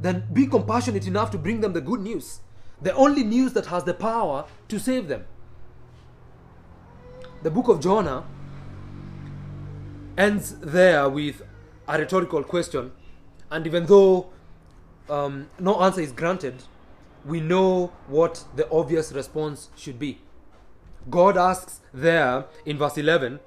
Then 0.00 0.24
be 0.32 0.46
compassionate 0.46 1.06
enough 1.06 1.30
to 1.30 1.38
bring 1.38 1.60
them 1.60 1.72
the 1.72 1.80
good 1.80 2.00
news. 2.00 2.40
The 2.80 2.92
only 2.94 3.22
news 3.22 3.52
that 3.52 3.66
has 3.66 3.84
the 3.84 3.94
power 3.94 4.46
to 4.68 4.80
save 4.80 5.06
them. 5.06 5.24
The 7.42 7.50
book 7.50 7.68
of 7.68 7.80
Jonah 7.80 8.24
ends 10.18 10.56
there 10.60 11.08
with 11.08 11.42
a 11.86 11.98
rhetorical 11.98 12.42
question, 12.42 12.92
and 13.50 13.66
even 13.66 13.86
though 13.86 14.30
um, 15.08 15.48
no 15.58 15.80
answer 15.80 16.00
is 16.00 16.12
granted, 16.12 16.62
we 17.24 17.40
know 17.40 17.92
what 18.08 18.44
the 18.56 18.68
obvious 18.70 19.12
response 19.12 19.70
should 19.76 19.98
be. 19.98 20.20
God 21.10 21.36
asks 21.36 21.80
there 21.92 22.46
in 22.64 22.78
verse 22.78 22.96
11, 22.96 23.40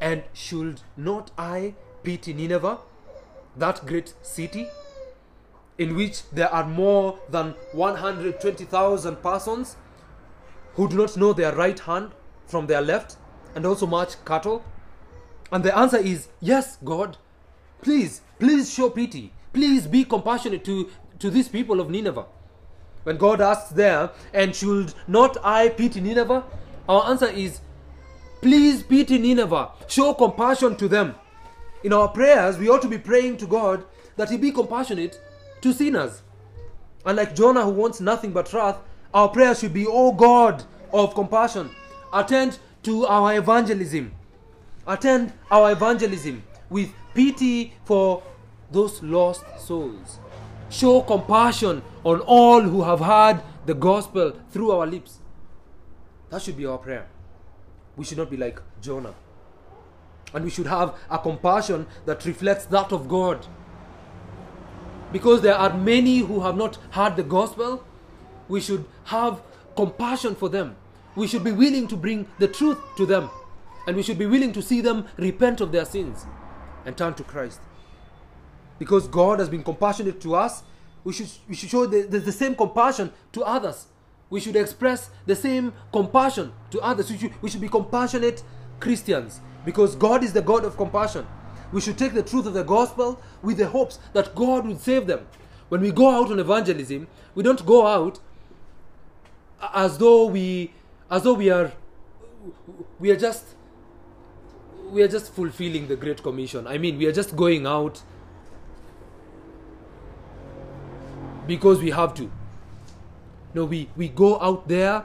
And 0.00 0.22
should 0.32 0.80
not 0.96 1.30
I 1.36 1.74
pity 2.02 2.32
Nineveh, 2.32 2.78
that 3.56 3.84
great 3.86 4.14
city, 4.22 4.68
in 5.78 5.94
which 5.94 6.28
there 6.30 6.52
are 6.52 6.66
more 6.66 7.18
than 7.28 7.54
120,000 7.72 9.16
persons 9.22 9.76
who 10.74 10.88
do 10.88 10.96
not 10.96 11.16
know 11.16 11.32
their 11.32 11.54
right 11.54 11.78
hand 11.78 12.12
from 12.46 12.66
their 12.66 12.80
left, 12.80 13.16
and 13.54 13.66
also 13.66 13.86
much 13.86 14.24
cattle? 14.24 14.64
And 15.52 15.64
the 15.64 15.76
answer 15.76 15.98
is 15.98 16.28
yes, 16.40 16.78
God. 16.84 17.16
Please, 17.82 18.22
please 18.38 18.72
show 18.72 18.90
pity. 18.90 19.32
Please 19.52 19.86
be 19.86 20.04
compassionate 20.04 20.64
to, 20.64 20.90
to 21.18 21.30
these 21.30 21.48
people 21.48 21.80
of 21.80 21.90
Nineveh. 21.90 22.26
When 23.04 23.16
God 23.16 23.40
asks 23.40 23.70
there, 23.70 24.10
and 24.34 24.54
should 24.54 24.94
not 25.08 25.36
I 25.42 25.68
pity 25.70 26.00
Nineveh? 26.00 26.44
Our 26.88 27.10
answer 27.10 27.28
is, 27.28 27.60
please 28.42 28.82
pity 28.82 29.18
Nineveh. 29.18 29.70
Show 29.88 30.14
compassion 30.14 30.76
to 30.76 30.88
them. 30.88 31.14
In 31.82 31.92
our 31.92 32.08
prayers, 32.08 32.58
we 32.58 32.68
ought 32.68 32.82
to 32.82 32.88
be 32.88 32.98
praying 32.98 33.38
to 33.38 33.46
God 33.46 33.84
that 34.16 34.30
He 34.30 34.36
be 34.36 34.52
compassionate 34.52 35.18
to 35.62 35.72
sinners. 35.72 36.22
Unlike 37.06 37.34
Jonah, 37.34 37.64
who 37.64 37.70
wants 37.70 38.00
nothing 38.00 38.32
but 38.32 38.52
wrath, 38.52 38.78
our 39.14 39.28
prayers 39.28 39.60
should 39.60 39.72
be, 39.72 39.86
O 39.86 40.12
God 40.12 40.62
of 40.92 41.14
compassion, 41.14 41.70
attend 42.12 42.58
to 42.82 43.06
our 43.06 43.34
evangelism. 43.36 44.12
Attend 44.86 45.32
our 45.50 45.72
evangelism 45.72 46.42
with 46.68 46.90
pity 47.14 47.74
for 47.84 48.22
those 48.70 49.02
lost 49.02 49.44
souls. 49.58 50.18
Show 50.70 51.02
compassion 51.02 51.82
on 52.04 52.20
all 52.20 52.62
who 52.62 52.82
have 52.82 53.00
heard 53.00 53.42
the 53.66 53.74
gospel 53.74 54.32
through 54.50 54.70
our 54.70 54.86
lips. 54.86 55.18
That 56.30 56.40
should 56.42 56.56
be 56.56 56.64
our 56.64 56.78
prayer. 56.78 57.06
We 57.96 58.04
should 58.04 58.18
not 58.18 58.30
be 58.30 58.36
like 58.36 58.62
Jonah. 58.80 59.14
And 60.32 60.44
we 60.44 60.50
should 60.50 60.68
have 60.68 60.94
a 61.10 61.18
compassion 61.18 61.86
that 62.06 62.24
reflects 62.24 62.64
that 62.66 62.92
of 62.92 63.08
God. 63.08 63.46
because 65.12 65.42
there 65.42 65.54
are 65.54 65.76
many 65.76 66.18
who 66.18 66.40
have 66.40 66.56
not 66.56 66.76
heard 66.92 67.16
the 67.16 67.22
gospel, 67.22 67.84
we 68.48 68.60
should 68.60 68.84
have 69.04 69.42
compassion 69.76 70.34
for 70.34 70.48
them. 70.48 70.76
We 71.16 71.26
should 71.26 71.44
be 71.44 71.52
willing 71.52 71.88
to 71.88 71.96
bring 71.96 72.28
the 72.38 72.48
truth 72.48 72.78
to 72.96 73.06
them. 73.06 73.30
And 73.86 73.96
we 73.96 74.02
should 74.02 74.18
be 74.18 74.26
willing 74.26 74.52
to 74.52 74.62
see 74.62 74.80
them 74.80 75.06
repent 75.16 75.60
of 75.60 75.72
their 75.72 75.84
sins 75.84 76.26
and 76.84 76.96
turn 76.96 77.14
to 77.14 77.24
Christ. 77.24 77.60
Because 78.80 79.06
God 79.06 79.38
has 79.38 79.48
been 79.48 79.62
compassionate 79.62 80.20
to 80.22 80.34
us, 80.34 80.64
we 81.04 81.12
should, 81.12 81.28
we 81.48 81.54
should 81.54 81.68
show 81.68 81.86
the, 81.86 82.02
the, 82.02 82.18
the 82.18 82.32
same 82.32 82.56
compassion 82.56 83.12
to 83.32 83.44
others. 83.44 83.86
We 84.30 84.40
should 84.40 84.56
express 84.56 85.10
the 85.26 85.36
same 85.36 85.72
compassion 85.92 86.52
to 86.72 86.80
others. 86.80 87.10
We 87.10 87.18
should, 87.18 87.42
we 87.42 87.50
should 87.50 87.60
be 87.60 87.68
compassionate 87.68 88.42
Christians 88.80 89.40
because 89.64 89.94
God 89.94 90.24
is 90.24 90.32
the 90.32 90.42
God 90.42 90.64
of 90.64 90.76
compassion. 90.76 91.26
We 91.72 91.80
should 91.80 91.98
take 91.98 92.14
the 92.14 92.22
truth 92.22 92.46
of 92.46 92.54
the 92.54 92.64
gospel 92.64 93.20
with 93.42 93.58
the 93.58 93.68
hopes 93.68 94.00
that 94.14 94.34
God 94.34 94.66
would 94.66 94.80
save 94.80 95.06
them. 95.06 95.28
When 95.68 95.80
we 95.82 95.92
go 95.92 96.10
out 96.10 96.32
on 96.32 96.40
evangelism, 96.40 97.06
we 97.34 97.42
don't 97.44 97.64
go 97.64 97.86
out 97.86 98.18
as 99.74 99.98
though 99.98 100.26
we 100.26 100.72
as 101.10 101.22
though 101.22 101.34
we 101.34 101.50
are 101.50 101.72
we 102.98 103.10
are 103.10 103.16
just 103.16 103.44
we 104.90 105.02
are 105.02 105.08
just 105.08 105.32
fulfilling 105.32 105.86
the 105.86 105.96
great 105.96 106.22
commission 106.22 106.66
i 106.66 106.78
mean 106.78 106.96
we 106.98 107.06
are 107.06 107.12
just 107.12 107.36
going 107.36 107.66
out 107.66 108.02
because 111.46 111.80
we 111.80 111.90
have 111.90 112.14
to 112.14 112.30
no 113.54 113.64
we 113.64 113.88
we 113.96 114.08
go 114.08 114.40
out 114.40 114.68
there 114.68 115.04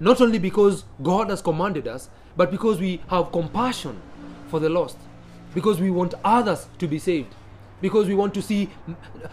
not 0.00 0.20
only 0.20 0.38
because 0.38 0.84
god 1.02 1.30
has 1.30 1.40
commanded 1.40 1.88
us 1.88 2.08
but 2.36 2.50
because 2.50 2.78
we 2.78 3.00
have 3.08 3.32
compassion 3.32 4.00
for 4.48 4.60
the 4.60 4.68
lost 4.68 4.98
because 5.54 5.80
we 5.80 5.90
want 5.90 6.14
others 6.24 6.68
to 6.78 6.86
be 6.86 6.98
saved 6.98 7.34
because 7.80 8.06
we 8.06 8.14
want 8.14 8.34
to 8.34 8.42
see 8.42 8.70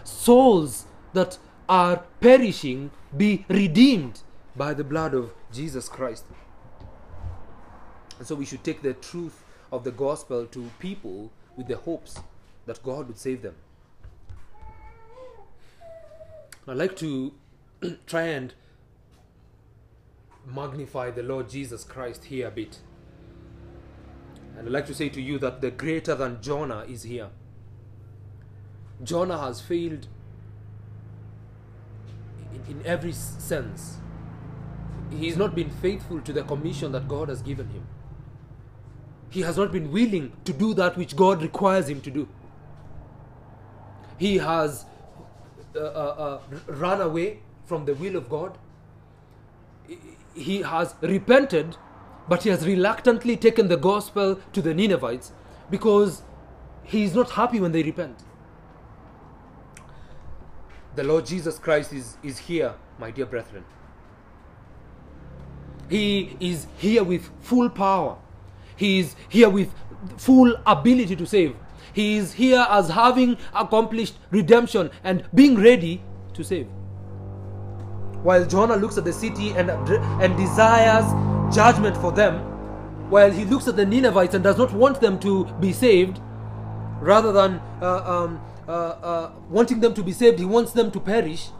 souls 0.04 0.86
that 1.12 1.38
are 1.68 2.02
perishing 2.20 2.90
be 3.16 3.44
redeemed 3.48 4.20
by 4.56 4.74
the 4.74 4.84
blood 4.84 5.14
of 5.14 5.32
Jesus 5.52 5.88
Christ. 5.88 6.24
And 8.18 8.26
so 8.26 8.34
we 8.34 8.44
should 8.44 8.62
take 8.62 8.82
the 8.82 8.94
truth 8.94 9.42
of 9.72 9.84
the 9.84 9.90
gospel 9.90 10.46
to 10.46 10.70
people 10.78 11.30
with 11.56 11.68
the 11.68 11.76
hopes 11.76 12.18
that 12.66 12.82
God 12.82 13.08
would 13.08 13.18
save 13.18 13.42
them. 13.42 13.54
I'd 16.66 16.76
like 16.76 16.96
to 16.96 17.34
try 18.06 18.22
and 18.22 18.54
magnify 20.46 21.10
the 21.10 21.22
Lord 21.22 21.48
Jesus 21.48 21.84
Christ 21.84 22.24
here 22.24 22.48
a 22.48 22.50
bit. 22.50 22.78
And 24.56 24.66
I'd 24.66 24.72
like 24.72 24.86
to 24.86 24.94
say 24.94 25.08
to 25.10 25.20
you 25.20 25.38
that 25.38 25.60
the 25.60 25.70
greater 25.70 26.14
than 26.14 26.40
Jonah 26.40 26.84
is 26.88 27.02
here. 27.02 27.28
Jonah 29.02 29.38
has 29.38 29.60
failed 29.60 30.06
in, 32.54 32.76
in 32.76 32.86
every 32.86 33.12
sense 33.12 33.98
he's 35.10 35.36
not 35.36 35.54
been 35.54 35.70
faithful 35.70 36.20
to 36.20 36.32
the 36.32 36.42
commission 36.42 36.92
that 36.92 37.08
God 37.08 37.28
has 37.28 37.42
given 37.42 37.68
him. 37.68 37.86
He 39.30 39.42
has 39.42 39.56
not 39.56 39.72
been 39.72 39.90
willing 39.90 40.32
to 40.44 40.52
do 40.52 40.74
that 40.74 40.96
which 40.96 41.16
God 41.16 41.42
requires 41.42 41.88
him 41.88 42.00
to 42.02 42.10
do. 42.10 42.28
He 44.16 44.38
has 44.38 44.86
uh, 45.76 45.78
uh, 45.78 45.80
uh, 45.82 46.40
run 46.66 47.00
away 47.00 47.40
from 47.66 47.84
the 47.84 47.94
will 47.94 48.16
of 48.16 48.28
God. 48.28 48.58
He 50.34 50.62
has 50.62 50.94
repented, 51.00 51.76
but 52.28 52.42
he 52.42 52.50
has 52.50 52.66
reluctantly 52.66 53.36
taken 53.36 53.68
the 53.68 53.76
gospel 53.76 54.40
to 54.52 54.62
the 54.62 54.74
Ninevites 54.74 55.32
because 55.70 56.22
he 56.82 57.04
is 57.04 57.14
not 57.14 57.30
happy 57.30 57.60
when 57.60 57.72
they 57.72 57.82
repent. 57.82 58.22
The 60.94 61.02
Lord 61.02 61.26
Jesus 61.26 61.58
Christ 61.58 61.92
is, 61.92 62.16
is 62.22 62.38
here, 62.38 62.74
my 62.98 63.10
dear 63.10 63.26
brethren. 63.26 63.64
He 65.88 66.36
is 66.40 66.66
here 66.78 67.02
with 67.02 67.30
full 67.40 67.68
power. 67.68 68.16
He 68.76 69.00
is 69.00 69.16
here 69.28 69.50
with 69.50 69.72
full 70.16 70.54
ability 70.66 71.16
to 71.16 71.26
save. 71.26 71.56
He 71.92 72.16
is 72.16 72.34
here 72.34 72.66
as 72.68 72.88
having 72.88 73.36
accomplished 73.54 74.14
redemption 74.30 74.90
and 75.02 75.24
being 75.34 75.56
ready 75.56 76.02
to 76.34 76.44
save. 76.44 76.66
While 78.22 78.46
Jonah 78.46 78.76
looks 78.76 78.96
at 78.96 79.04
the 79.04 79.12
city 79.12 79.50
and, 79.50 79.70
and 79.70 80.36
desires 80.36 81.04
judgment 81.54 81.96
for 81.96 82.10
them, 82.10 82.38
while 83.10 83.30
he 83.30 83.44
looks 83.44 83.68
at 83.68 83.76
the 83.76 83.84
Ninevites 83.84 84.34
and 84.34 84.42
does 84.42 84.56
not 84.56 84.72
want 84.72 85.00
them 85.00 85.18
to 85.20 85.44
be 85.60 85.72
saved, 85.72 86.20
rather 87.00 87.32
than 87.32 87.60
uh, 87.82 88.02
um, 88.04 88.40
uh, 88.66 88.70
uh, 88.70 89.32
wanting 89.50 89.80
them 89.80 89.92
to 89.94 90.02
be 90.02 90.12
saved, 90.12 90.38
he 90.38 90.44
wants 90.46 90.72
them 90.72 90.90
to 90.90 91.00
perish 91.00 91.50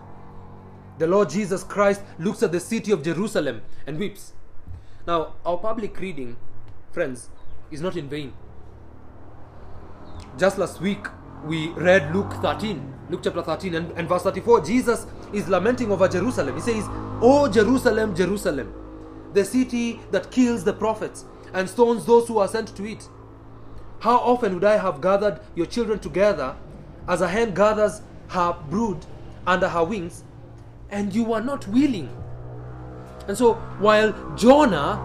the 0.99 1.07
Lord 1.09 1.29
Jesus 1.31 1.65
Christ 1.65 2.03
looks 2.19 2.43
at 2.43 2.53
the 2.53 2.61
city 2.61 2.93
of 2.93 3.03
Jerusalem 3.03 3.63
and 3.87 3.99
weeps. 3.99 4.33
Now, 5.07 5.35
our 5.45 5.59
public 5.59 5.99
reading, 5.99 6.37
friends, 6.93 7.31
is 7.71 7.81
not 7.81 7.97
in 7.97 8.09
vain. 8.09 8.33
Just 10.37 10.59
last 10.59 10.81
week, 10.81 11.07
we 11.45 11.69
read 11.71 12.13
Luke 12.13 12.33
13, 12.43 12.95
Luke 13.09 13.21
chapter 13.23 13.41
13, 13.41 13.75
and, 13.77 13.93
and 13.93 14.09
verse 14.09 14.23
34. 14.23 14.65
Jesus 14.65 15.07
is 15.33 15.49
lamenting 15.49 15.93
over 15.93 16.09
Jerusalem. 16.09 16.57
He 16.57 16.61
says, 16.61 16.85
O 17.23 17.49
Jerusalem, 17.49 18.17
Jerusalem, 18.17 18.75
the 19.33 19.45
city 19.45 20.01
that 20.11 20.33
kills 20.33 20.65
the 20.65 20.73
prophets 20.73 21.25
and 21.53 21.71
stones 21.71 22.05
those 22.05 22.27
who 22.27 22.39
are 22.39 22.49
sent 22.49 22.75
to 22.77 22.85
it. 22.85 23.09
How 24.01 24.17
often 24.17 24.55
would 24.55 24.65
I 24.65 24.77
have 24.77 25.01
gathered 25.01 25.41
your 25.55 25.67
children 25.67 26.01
together 26.01 26.57
as 27.07 27.21
a 27.21 27.29
hen 27.29 27.55
gathers 27.55 28.03
her 28.29 28.57
brood 28.69 29.07
under 29.47 29.69
her 29.69 29.85
wings, 29.85 30.25
and 30.91 31.15
you 31.15 31.23
were 31.23 31.43
not 31.43 31.69
willing. 31.69 32.09
And 33.29 33.39
so 33.39 33.55
while 33.79 34.13
Jonah 34.35 35.01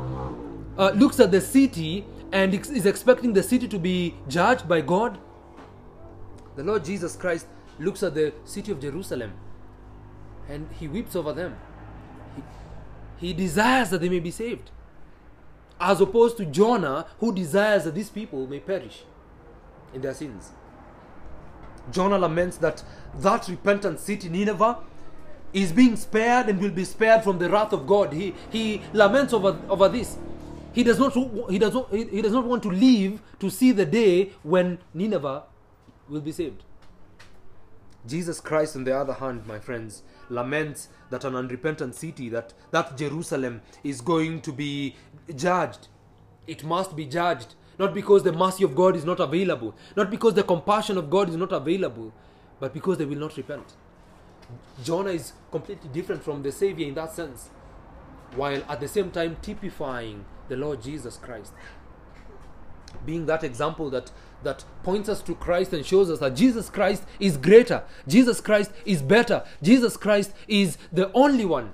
uh, 0.75 0.89
looks 0.91 1.19
at 1.19 1.29
the 1.29 1.41
city 1.41 2.05
and 2.31 2.53
is 2.53 2.85
expecting 2.85 3.33
the 3.33 3.43
city 3.43 3.67
to 3.67 3.79
be 3.79 4.15
judged 4.27 4.67
by 4.67 4.81
God, 4.81 5.17
the 6.55 6.63
Lord 6.63 6.83
Jesus 6.85 7.15
Christ 7.15 7.47
looks 7.79 8.03
at 8.03 8.13
the 8.13 8.33
city 8.43 8.71
of 8.71 8.81
Jerusalem 8.81 9.33
and 10.49 10.67
he 10.79 10.87
weeps 10.87 11.15
over 11.15 11.31
them. 11.33 11.55
He, 12.35 13.27
he 13.27 13.33
desires 13.33 13.89
that 13.91 14.01
they 14.01 14.09
may 14.09 14.19
be 14.19 14.31
saved. 14.31 14.71
As 15.79 16.01
opposed 16.01 16.37
to 16.37 16.45
Jonah, 16.45 17.05
who 17.19 17.33
desires 17.33 17.85
that 17.85 17.95
these 17.95 18.09
people 18.09 18.45
may 18.47 18.59
perish 18.59 19.03
in 19.93 20.01
their 20.01 20.13
sins. 20.13 20.51
Jonah 21.91 22.19
laments 22.19 22.57
that 22.57 22.83
that 23.15 23.47
repentant 23.47 23.99
city, 23.99 24.29
Nineveh, 24.29 24.79
is 25.53 25.71
being 25.71 25.95
spared 25.95 26.47
and 26.47 26.59
will 26.59 26.69
be 26.69 26.83
spared 26.83 27.23
from 27.23 27.39
the 27.39 27.49
wrath 27.49 27.73
of 27.73 27.87
God. 27.87 28.13
He, 28.13 28.35
he 28.51 28.81
laments 28.93 29.33
over, 29.33 29.59
over 29.69 29.89
this. 29.89 30.17
He 30.73 30.83
does, 30.83 30.99
not, 30.99 31.13
he, 31.49 31.57
does 31.57 31.73
not, 31.73 31.93
he 31.93 32.21
does 32.21 32.31
not 32.31 32.45
want 32.45 32.63
to 32.63 32.69
live 32.69 33.21
to 33.39 33.49
see 33.49 33.71
the 33.71 33.85
day 33.85 34.31
when 34.43 34.77
Nineveh 34.93 35.43
will 36.07 36.21
be 36.21 36.31
saved. 36.31 36.63
Jesus 38.07 38.39
Christ, 38.39 38.75
on 38.75 38.83
the 38.83 38.95
other 38.95 39.13
hand, 39.13 39.45
my 39.45 39.59
friends, 39.59 40.03
laments 40.29 40.89
that 41.09 41.23
an 41.25 41.35
unrepentant 41.35 41.95
city, 41.95 42.29
that, 42.29 42.53
that 42.71 42.97
Jerusalem, 42.97 43.61
is 43.83 43.99
going 44.01 44.41
to 44.41 44.51
be 44.53 44.95
judged. 45.35 45.87
It 46.47 46.63
must 46.63 46.95
be 46.95 47.05
judged. 47.05 47.55
Not 47.77 47.93
because 47.93 48.23
the 48.23 48.33
mercy 48.33 48.63
of 48.65 48.75
God 48.75 48.95
is 48.95 49.05
not 49.05 49.21
available, 49.21 49.73
not 49.95 50.11
because 50.11 50.33
the 50.33 50.43
compassion 50.43 50.97
of 50.97 51.09
God 51.09 51.29
is 51.29 51.37
not 51.37 51.53
available, 51.53 52.13
but 52.59 52.73
because 52.73 52.97
they 52.97 53.05
will 53.05 53.17
not 53.17 53.37
repent. 53.37 53.73
Jonah 54.83 55.11
is 55.11 55.31
completely 55.49 55.89
different 55.89 56.21
from 56.21 56.43
the 56.43 56.51
Savior 56.51 56.87
in 56.87 56.93
that 56.95 57.13
sense, 57.13 57.49
while 58.35 58.61
at 58.67 58.81
the 58.81 58.87
same 58.87 59.11
time 59.11 59.37
typifying 59.41 60.25
the 60.49 60.57
Lord 60.57 60.81
Jesus 60.81 61.17
Christ. 61.17 61.53
Being 63.05 63.25
that 63.27 63.43
example 63.43 63.89
that, 63.91 64.11
that 64.43 64.65
points 64.83 65.07
us 65.07 65.21
to 65.21 65.35
Christ 65.35 65.73
and 65.73 65.85
shows 65.85 66.09
us 66.09 66.19
that 66.19 66.35
Jesus 66.35 66.69
Christ 66.69 67.03
is 67.19 67.37
greater, 67.37 67.83
Jesus 68.07 68.41
Christ 68.41 68.71
is 68.85 69.01
better, 69.01 69.45
Jesus 69.61 69.95
Christ 69.95 70.33
is 70.47 70.77
the 70.91 71.11
only 71.13 71.45
one 71.45 71.73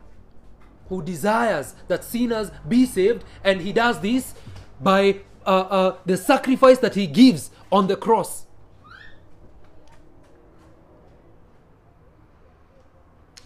who 0.90 1.02
desires 1.02 1.74
that 1.88 2.04
sinners 2.04 2.52
be 2.68 2.86
saved, 2.86 3.24
and 3.44 3.62
he 3.62 3.74
does 3.74 4.00
this 4.02 4.36
by 4.80 5.22
uh, 5.46 5.50
uh, 5.50 5.98
the 6.06 6.18
sacrifice 6.18 6.78
that 6.80 6.96
he 6.96 7.08
gives 7.08 7.50
on 7.72 7.88
the 7.88 7.96
cross. 7.96 8.46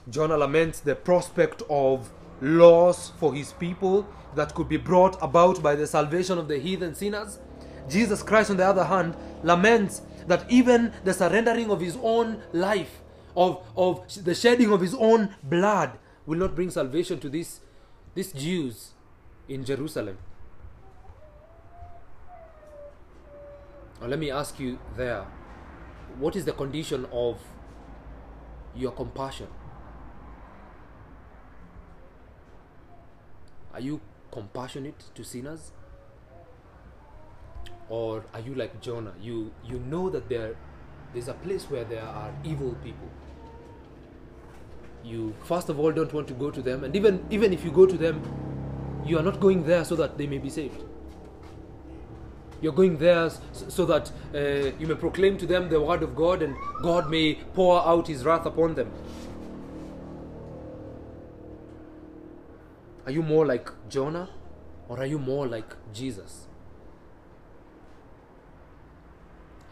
Jonah 0.10 0.38
laments 0.38 0.80
the 0.80 0.96
prospect 0.96 1.62
of 1.70 2.12
loss 2.42 3.12
for 3.20 3.34
his 3.34 3.54
people 3.54 4.08
that 4.36 4.54
could 4.56 4.70
be 4.70 4.78
brought 4.78 5.18
about 5.22 5.62
by 5.62 5.76
the 5.76 5.88
salvation 5.88 6.38
of 6.38 6.48
the 6.48 6.60
heathen 6.60 6.96
sinners. 6.96 7.40
Jesus 7.90 8.22
Christ, 8.22 8.52
on 8.52 8.58
the 8.58 8.66
other 8.66 8.84
hand, 8.84 9.16
laments 9.44 10.02
that 10.28 10.50
even 10.50 10.94
the 11.04 11.14
surrendering 11.14 11.72
of 11.72 11.80
his 11.80 11.98
own 12.02 12.42
life, 12.54 13.02
of, 13.36 13.64
of 13.76 14.24
the 14.24 14.36
shedding 14.36 14.72
of 14.72 14.82
his 14.82 14.94
own 14.96 15.36
blood, 15.44 15.98
will 16.26 16.38
not 16.38 16.56
bring 16.56 16.70
salvation 16.70 17.20
to 17.20 17.30
these, 17.30 17.62
these 18.14 18.32
Jews 18.32 18.92
in 19.48 19.66
Jerusalem. 19.66 20.18
Now, 24.00 24.08
let 24.08 24.20
me 24.20 24.32
ask 24.32 24.60
you 24.60 24.80
there 24.96 25.26
what 26.18 26.36
is 26.36 26.46
the 26.46 26.52
condition 26.54 27.06
of 27.12 27.40
your 28.76 28.92
compassion? 28.92 29.48
Are 33.74 33.80
you 33.80 34.02
compassionate 34.32 35.04
to 35.16 35.24
sinners? 35.24 35.72
Or 37.90 38.24
are 38.34 38.40
you 38.40 38.56
like 38.56 38.82
Jonah? 38.82 39.14
You 39.22 39.52
you 39.64 39.80
know 39.80 40.10
that 40.10 40.30
there 40.30 40.56
there's 41.14 41.28
a 41.28 41.34
place 41.34 41.70
where 41.70 41.84
there 41.84 42.04
are 42.04 42.32
evil 42.44 42.76
people. 42.84 43.10
You 45.04 45.34
first 45.44 45.70
of 45.70 45.80
all 45.80 45.92
don't 45.92 46.14
want 46.14 46.28
to 46.28 46.34
go 46.34 46.52
to 46.52 46.62
them, 46.62 46.84
and 46.84 46.96
even 46.96 47.26
even 47.30 47.54
if 47.54 47.64
you 47.66 47.72
go 47.72 47.86
to 47.86 47.98
them, 47.98 48.22
you 49.06 49.18
are 49.18 49.24
not 49.24 49.40
going 49.40 49.66
there 49.66 49.84
so 49.84 49.96
that 49.96 50.18
they 50.18 50.28
may 50.28 50.38
be 50.38 50.50
saved. 50.50 50.84
You're 52.62 52.74
going 52.74 52.98
there 52.98 53.30
so 53.54 53.86
that 53.86 54.12
uh, 54.36 54.76
you 54.78 54.88
may 54.88 54.96
proclaim 54.96 55.38
to 55.38 55.46
them 55.46 55.70
the 55.70 55.80
word 55.80 56.04
of 56.04 56.16
God 56.16 56.42
and 56.42 56.56
God 56.82 57.10
may 57.10 57.36
pour 57.54 57.82
out 57.88 58.08
his 58.08 58.26
wrath 58.26 58.46
upon 58.46 58.76
them. 58.76 58.92
Are 63.10 63.12
you 63.12 63.24
more 63.24 63.44
like 63.44 63.72
Jonah 63.90 64.30
or 64.88 65.00
are 65.00 65.06
you 65.08 65.18
more 65.18 65.48
like 65.48 65.74
Jesus? 65.92 66.46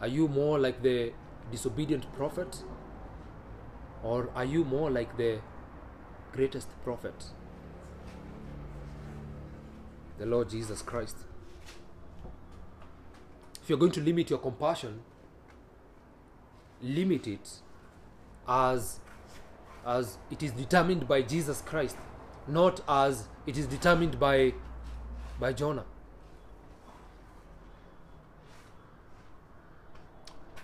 Are 0.00 0.08
you 0.08 0.26
more 0.26 0.58
like 0.58 0.82
the 0.82 1.12
disobedient 1.52 2.12
prophet 2.14 2.64
or 4.02 4.28
are 4.34 4.44
you 4.44 4.64
more 4.64 4.90
like 4.90 5.16
the 5.16 5.38
greatest 6.32 6.66
prophet? 6.82 7.26
The 10.18 10.26
Lord 10.26 10.50
Jesus 10.50 10.82
Christ. 10.82 11.18
If 13.62 13.68
you're 13.68 13.78
going 13.78 13.92
to 13.92 14.00
limit 14.00 14.30
your 14.30 14.40
compassion, 14.40 15.02
limit 16.82 17.28
it 17.28 17.48
as 18.48 18.98
as 19.86 20.18
it 20.28 20.42
is 20.42 20.50
determined 20.50 21.06
by 21.06 21.22
Jesus 21.22 21.62
Christ, 21.62 21.96
not 22.48 22.80
as 22.88 23.28
it 23.46 23.56
is 23.56 23.66
determined 23.66 24.18
by 24.18 24.54
by 25.38 25.52
Jonah. 25.52 25.84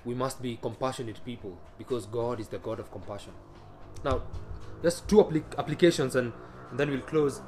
We 0.05 0.15
must 0.15 0.43
be 0.43 0.59
compassionate 0.61 1.25
people 1.25 1.57
because 1.79 2.07
God 2.07 2.41
is 2.41 2.49
the 2.49 2.59
God 2.59 2.79
of 2.79 2.91
compassion. 2.91 3.33
Now, 4.05 4.23
just 4.83 5.09
two 5.09 5.17
applic- 5.17 5.57
applications 5.57 6.15
and, 6.15 6.33
and 6.71 6.79
then 6.79 6.91
we'll 6.91 7.01
close. 7.01 7.41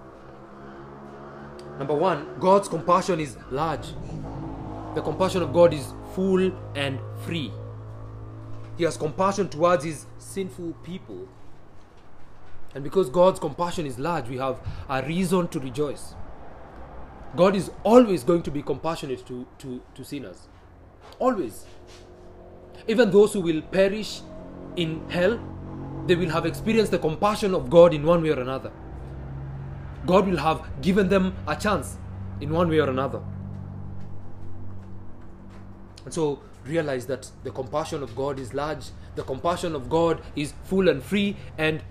Number 1.79 1.95
one, 1.95 2.39
God's 2.41 2.69
compassion 2.69 3.21
is 3.21 3.37
large. 3.51 3.89
The 4.95 5.03
compassion 5.03 5.43
of 5.43 5.53
God 5.53 5.75
is 5.75 5.93
full 6.15 6.51
and 6.75 6.99
free. 7.27 7.53
He 8.79 8.85
has 8.85 8.97
compassion 8.97 9.51
towards 9.51 9.85
his 9.85 10.07
sinful 10.17 10.73
people. 10.83 11.29
And 12.77 12.85
because 12.85 13.09
God's 13.09 13.41
compassion 13.41 13.87
is 13.87 13.99
large, 13.99 14.29
we 14.29 14.37
have 14.37 14.59
a 14.91 15.03
reason 15.03 15.49
to 15.49 15.59
rejoice. 15.59 16.15
God 17.35 17.57
is 17.57 17.71
always 17.85 18.23
going 18.23 18.43
to 18.43 18.51
be 18.51 18.61
compassionate 18.61 19.27
to, 19.29 19.47
to, 19.61 19.81
to 19.95 20.05
sinners. 20.05 20.49
Always. 21.19 21.65
Even 22.87 23.11
those 23.11 23.33
who 23.33 23.41
will 23.41 23.63
perish 23.63 24.21
in 24.77 25.09
hell, 25.09 25.41
they 26.07 26.17
will 26.17 26.29
have 26.29 26.45
experienced 26.45 26.91
the 26.93 26.99
compassion 26.99 27.55
of 27.55 27.71
God 27.71 27.95
in 27.95 28.03
one 28.03 28.23
way 28.23 28.29
or 28.29 28.41
another. 28.41 28.71
God 30.05 30.29
will 30.29 30.37
have 30.37 30.83
given 30.83 31.09
them 31.09 31.35
a 31.49 31.57
chance 31.57 31.97
in 32.43 32.51
one 32.51 32.69
way 32.69 32.79
or 32.79 32.91
another. 32.91 33.23
And 36.05 36.13
so 36.13 36.43
realize 36.67 37.07
that 37.07 37.31
the 37.43 37.53
compassion 37.53 38.03
of 38.03 38.15
God 38.15 38.39
is 38.39 38.53
large, 38.53 38.91
the 39.15 39.23
compassion 39.23 39.75
of 39.75 39.89
God 39.89 40.21
is 40.37 40.53
full 40.65 40.91
and 40.91 41.03
free, 41.03 41.37
and 41.57 41.83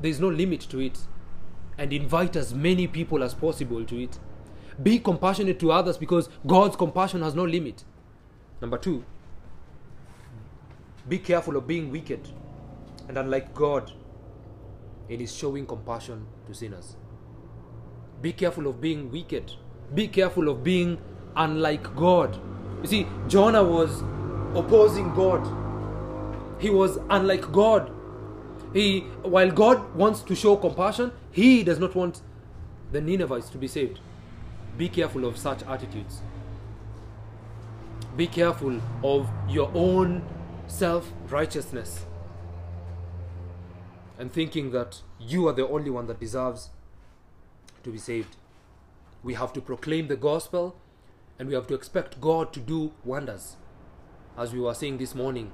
there 0.00 0.10
is 0.10 0.20
no 0.20 0.28
limit 0.28 0.60
to 0.62 0.80
it. 0.80 0.98
And 1.76 1.92
invite 1.92 2.36
as 2.36 2.54
many 2.54 2.86
people 2.86 3.24
as 3.24 3.34
possible 3.34 3.84
to 3.84 4.02
it. 4.02 4.18
Be 4.82 4.98
compassionate 4.98 5.58
to 5.60 5.72
others 5.72 5.96
because 5.96 6.28
God's 6.46 6.76
compassion 6.76 7.22
has 7.22 7.34
no 7.34 7.44
limit. 7.44 7.84
Number 8.60 8.78
two, 8.78 9.04
be 11.08 11.18
careful 11.18 11.56
of 11.56 11.66
being 11.66 11.90
wicked 11.90 12.28
and 13.08 13.18
unlike 13.18 13.54
God 13.54 13.92
in 15.08 15.20
His 15.20 15.34
showing 15.34 15.66
compassion 15.66 16.26
to 16.46 16.54
sinners. 16.54 16.96
Be 18.22 18.32
careful 18.32 18.66
of 18.66 18.80
being 18.80 19.10
wicked. 19.10 19.52
Be 19.94 20.08
careful 20.08 20.48
of 20.48 20.64
being 20.64 20.98
unlike 21.36 21.94
God. 21.94 22.40
You 22.82 22.88
see, 22.88 23.06
Jonah 23.28 23.62
was 23.62 24.02
opposing 24.54 25.14
God. 25.14 25.44
He 26.58 26.70
was 26.70 26.98
unlike 27.10 27.52
God. 27.52 27.92
He, 28.74 29.00
while 29.22 29.52
God 29.52 29.94
wants 29.94 30.20
to 30.22 30.34
show 30.34 30.56
compassion, 30.56 31.12
he 31.30 31.62
does 31.62 31.78
not 31.78 31.94
want 31.94 32.20
the 32.90 33.00
Ninevites 33.00 33.48
to 33.50 33.58
be 33.58 33.68
saved. 33.68 34.00
Be 34.76 34.88
careful 34.88 35.24
of 35.24 35.38
such 35.38 35.62
attitudes. 35.62 36.20
Be 38.16 38.26
careful 38.26 38.80
of 39.04 39.30
your 39.48 39.70
own 39.74 40.24
self 40.66 41.12
righteousness 41.28 42.04
and 44.18 44.32
thinking 44.32 44.72
that 44.72 45.02
you 45.20 45.46
are 45.46 45.52
the 45.52 45.66
only 45.68 45.90
one 45.90 46.08
that 46.08 46.18
deserves 46.18 46.70
to 47.84 47.90
be 47.90 47.98
saved. 47.98 48.36
We 49.22 49.34
have 49.34 49.52
to 49.52 49.60
proclaim 49.60 50.08
the 50.08 50.16
gospel 50.16 50.76
and 51.38 51.48
we 51.48 51.54
have 51.54 51.68
to 51.68 51.74
expect 51.74 52.20
God 52.20 52.52
to 52.52 52.60
do 52.60 52.92
wonders, 53.04 53.56
as 54.36 54.52
we 54.52 54.60
were 54.60 54.74
saying 54.74 54.98
this 54.98 55.14
morning, 55.14 55.52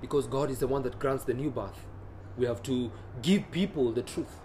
because 0.00 0.26
God 0.26 0.50
is 0.50 0.58
the 0.58 0.66
one 0.66 0.82
that 0.84 0.98
grants 0.98 1.24
the 1.24 1.34
new 1.34 1.50
birth. 1.50 1.86
We 2.38 2.46
have 2.46 2.62
to 2.64 2.90
give 3.22 3.50
people 3.50 3.92
the 3.92 4.02
truth. 4.02 4.40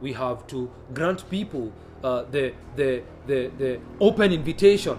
We 0.00 0.12
have 0.12 0.46
to 0.48 0.70
grant 0.92 1.28
people 1.30 1.72
uh, 2.02 2.24
the, 2.30 2.54
the, 2.76 3.02
the, 3.26 3.50
the 3.58 3.80
open 4.00 4.32
invitation. 4.32 4.98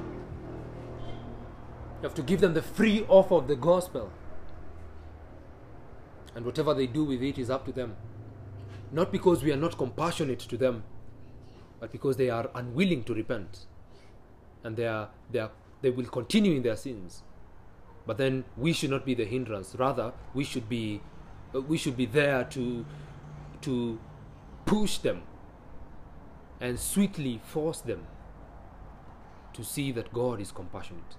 You 2.02 2.04
have 2.04 2.16
to 2.16 2.22
give 2.22 2.42
them 2.42 2.54
the 2.54 2.62
free 2.62 3.06
offer 3.08 3.36
of 3.36 3.48
the 3.48 3.56
gospel. 3.56 4.12
And 6.36 6.46
whatever 6.46 6.74
they 6.74 6.88
do 6.88 7.04
with 7.04 7.22
it 7.24 7.38
is 7.38 7.50
up 7.50 7.66
to 7.66 7.72
them. 7.72 7.96
Not 8.92 9.12
because 9.12 9.44
we 9.44 9.52
are 9.52 9.58
not 9.58 9.78
compassionate 9.78 10.40
to 10.40 10.58
them, 10.58 10.84
but 11.80 11.92
because 11.92 12.18
they 12.18 12.30
are 12.30 12.50
unwilling 12.54 13.04
to 13.06 13.14
repent. 13.14 13.66
And 14.64 14.78
they, 14.78 14.88
are, 14.88 15.10
they, 15.32 15.40
are, 15.40 15.52
they 15.82 15.90
will 15.90 16.06
continue 16.06 16.56
in 16.56 16.64
their 16.64 16.76
sins. 16.76 17.24
But 18.06 18.18
then 18.18 18.46
we 18.56 18.74
should 18.74 18.90
not 18.90 19.06
be 19.06 19.14
the 19.14 19.26
hindrance. 19.26 19.76
Rather, 19.76 20.14
we 20.34 20.44
should 20.44 20.70
be, 20.70 21.02
Uh, 21.54 21.62
we 21.62 21.78
should 21.78 21.98
be 21.98 22.06
there 22.06 22.44
to, 22.44 22.86
to 23.62 24.00
push 24.66 24.98
them 24.98 25.24
and 26.60 26.80
sweetly 26.80 27.40
force 27.44 27.82
them 27.82 28.06
to 29.54 29.64
see 29.64 29.92
that 29.92 30.12
God 30.14 30.42
is 30.42 30.52
compassionate. 30.52 31.16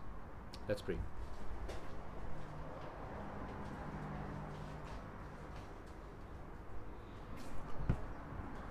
Let's 0.69 0.83
pray. 0.83 0.99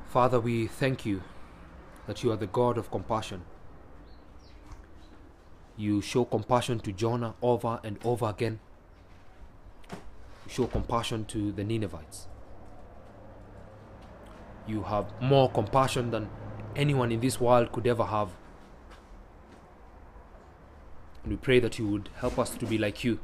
Father, 0.05 0.39
we 0.39 0.67
thank 0.67 1.05
you 1.05 1.21
that 2.07 2.23
you 2.23 2.31
are 2.31 2.37
the 2.37 2.47
God 2.47 2.77
of 2.77 2.89
compassion. 2.89 3.43
You 5.75 6.01
show 6.01 6.25
compassion 6.25 6.79
to 6.79 6.91
Jonah 6.91 7.35
over 7.41 7.79
and 7.83 7.99
over 8.03 8.27
again. 8.27 8.59
Show 10.47 10.65
compassion 10.67 11.25
to 11.25 11.51
the 11.51 11.63
Ninevites. 11.63 12.27
You 14.65 14.83
have 14.83 15.11
more 15.21 15.49
compassion 15.49 16.11
than 16.11 16.29
anyone 16.75 17.11
in 17.11 17.19
this 17.19 17.39
world 17.39 17.71
could 17.71 17.85
ever 17.85 18.05
have. 18.05 18.29
And 21.23 21.33
we 21.33 21.37
pray 21.37 21.59
that 21.59 21.77
you 21.77 21.87
would 21.89 22.09
help 22.15 22.39
us 22.39 22.51
to 22.51 22.65
be 22.65 22.77
like 22.77 23.03
you. 23.03 23.19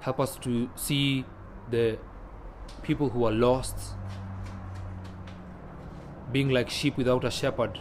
Help 0.00 0.18
us 0.18 0.36
to 0.36 0.70
see 0.76 1.24
the 1.70 1.98
people 2.82 3.10
who 3.10 3.24
are 3.24 3.32
lost 3.32 3.76
being 6.32 6.48
like 6.48 6.70
sheep 6.70 6.96
without 6.96 7.24
a 7.24 7.30
shepherd. 7.30 7.80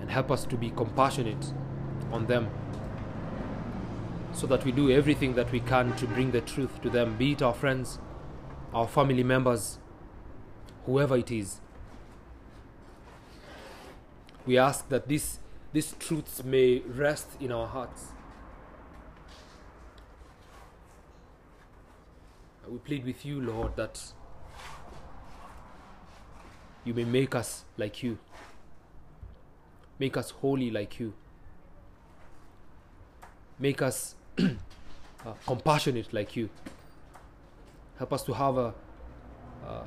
And 0.00 0.10
help 0.10 0.30
us 0.30 0.44
to 0.46 0.56
be 0.56 0.70
compassionate 0.70 1.52
on 2.12 2.26
them 2.26 2.50
so 4.34 4.46
that 4.48 4.64
we 4.64 4.72
do 4.72 4.90
everything 4.90 5.34
that 5.34 5.50
we 5.52 5.60
can 5.60 5.94
to 5.96 6.06
bring 6.06 6.32
the 6.32 6.40
truth 6.40 6.82
to 6.82 6.90
them, 6.90 7.16
be 7.16 7.32
it 7.32 7.42
our 7.42 7.54
friends, 7.54 7.98
our 8.74 8.88
family 8.88 9.22
members, 9.22 9.78
whoever 10.86 11.16
it 11.16 11.30
is. 11.30 11.60
We 14.44 14.58
ask 14.58 14.88
that 14.88 15.08
this, 15.08 15.38
these 15.72 15.94
truths 15.98 16.42
may 16.44 16.80
rest 16.80 17.28
in 17.40 17.52
our 17.52 17.66
hearts. 17.66 18.08
We 22.68 22.78
plead 22.78 23.04
with 23.06 23.24
you, 23.24 23.40
Lord, 23.40 23.76
that 23.76 24.00
you 26.84 26.92
may 26.92 27.04
make 27.04 27.34
us 27.34 27.64
like 27.76 28.02
you. 28.02 28.18
Make 29.98 30.16
us 30.16 30.30
holy 30.30 30.70
like 30.70 30.98
you. 30.98 31.14
Make 33.58 33.80
us 33.80 34.16
uh, 34.38 35.32
compassionate 35.46 36.12
like 36.12 36.36
you. 36.36 36.48
Help 37.98 38.12
us 38.12 38.22
to 38.24 38.32
have 38.32 38.56
a 38.56 38.74
uh, 39.66 39.82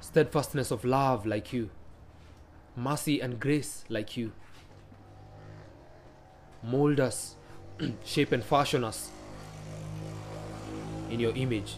steadfastness 0.00 0.70
of 0.70 0.84
love 0.84 1.26
like 1.26 1.52
you, 1.52 1.70
mercy 2.76 3.20
and 3.20 3.40
grace 3.40 3.84
like 3.88 4.16
you. 4.16 4.32
Mold 6.62 7.00
us, 7.00 7.36
shape 8.04 8.30
and 8.32 8.44
fashion 8.44 8.84
us 8.84 9.10
in 11.10 11.18
your 11.18 11.34
image. 11.34 11.76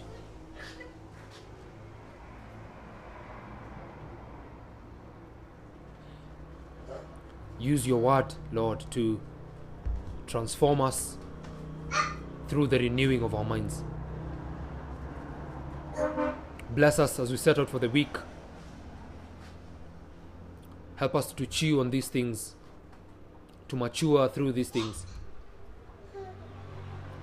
Use 7.64 7.86
your 7.86 7.98
word, 7.98 8.34
Lord, 8.52 8.84
to 8.90 9.18
transform 10.26 10.82
us 10.82 11.16
through 12.46 12.66
the 12.66 12.78
renewing 12.78 13.22
of 13.22 13.34
our 13.34 13.42
minds. 13.42 13.82
Bless 16.74 16.98
us 16.98 17.18
as 17.18 17.30
we 17.30 17.38
set 17.38 17.58
out 17.58 17.70
for 17.70 17.78
the 17.78 17.88
week. 17.88 18.18
Help 20.96 21.14
us 21.14 21.32
to 21.32 21.46
chew 21.46 21.80
on 21.80 21.88
these 21.88 22.08
things, 22.08 22.54
to 23.68 23.76
mature 23.76 24.28
through 24.28 24.52
these 24.52 24.68
things. 24.68 25.06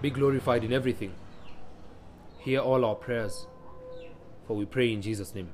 Be 0.02 0.10
glorified 0.10 0.64
in 0.64 0.74
everything. 0.74 1.14
Hear 2.40 2.62
all 2.62 2.84
our 2.84 2.96
prayers, 2.96 3.46
for 4.48 4.58
we 4.58 4.66
pray 4.66 4.92
in 4.92 5.04
Jesus' 5.04 5.36
name. 5.36 5.54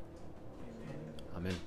Amen. 1.36 1.67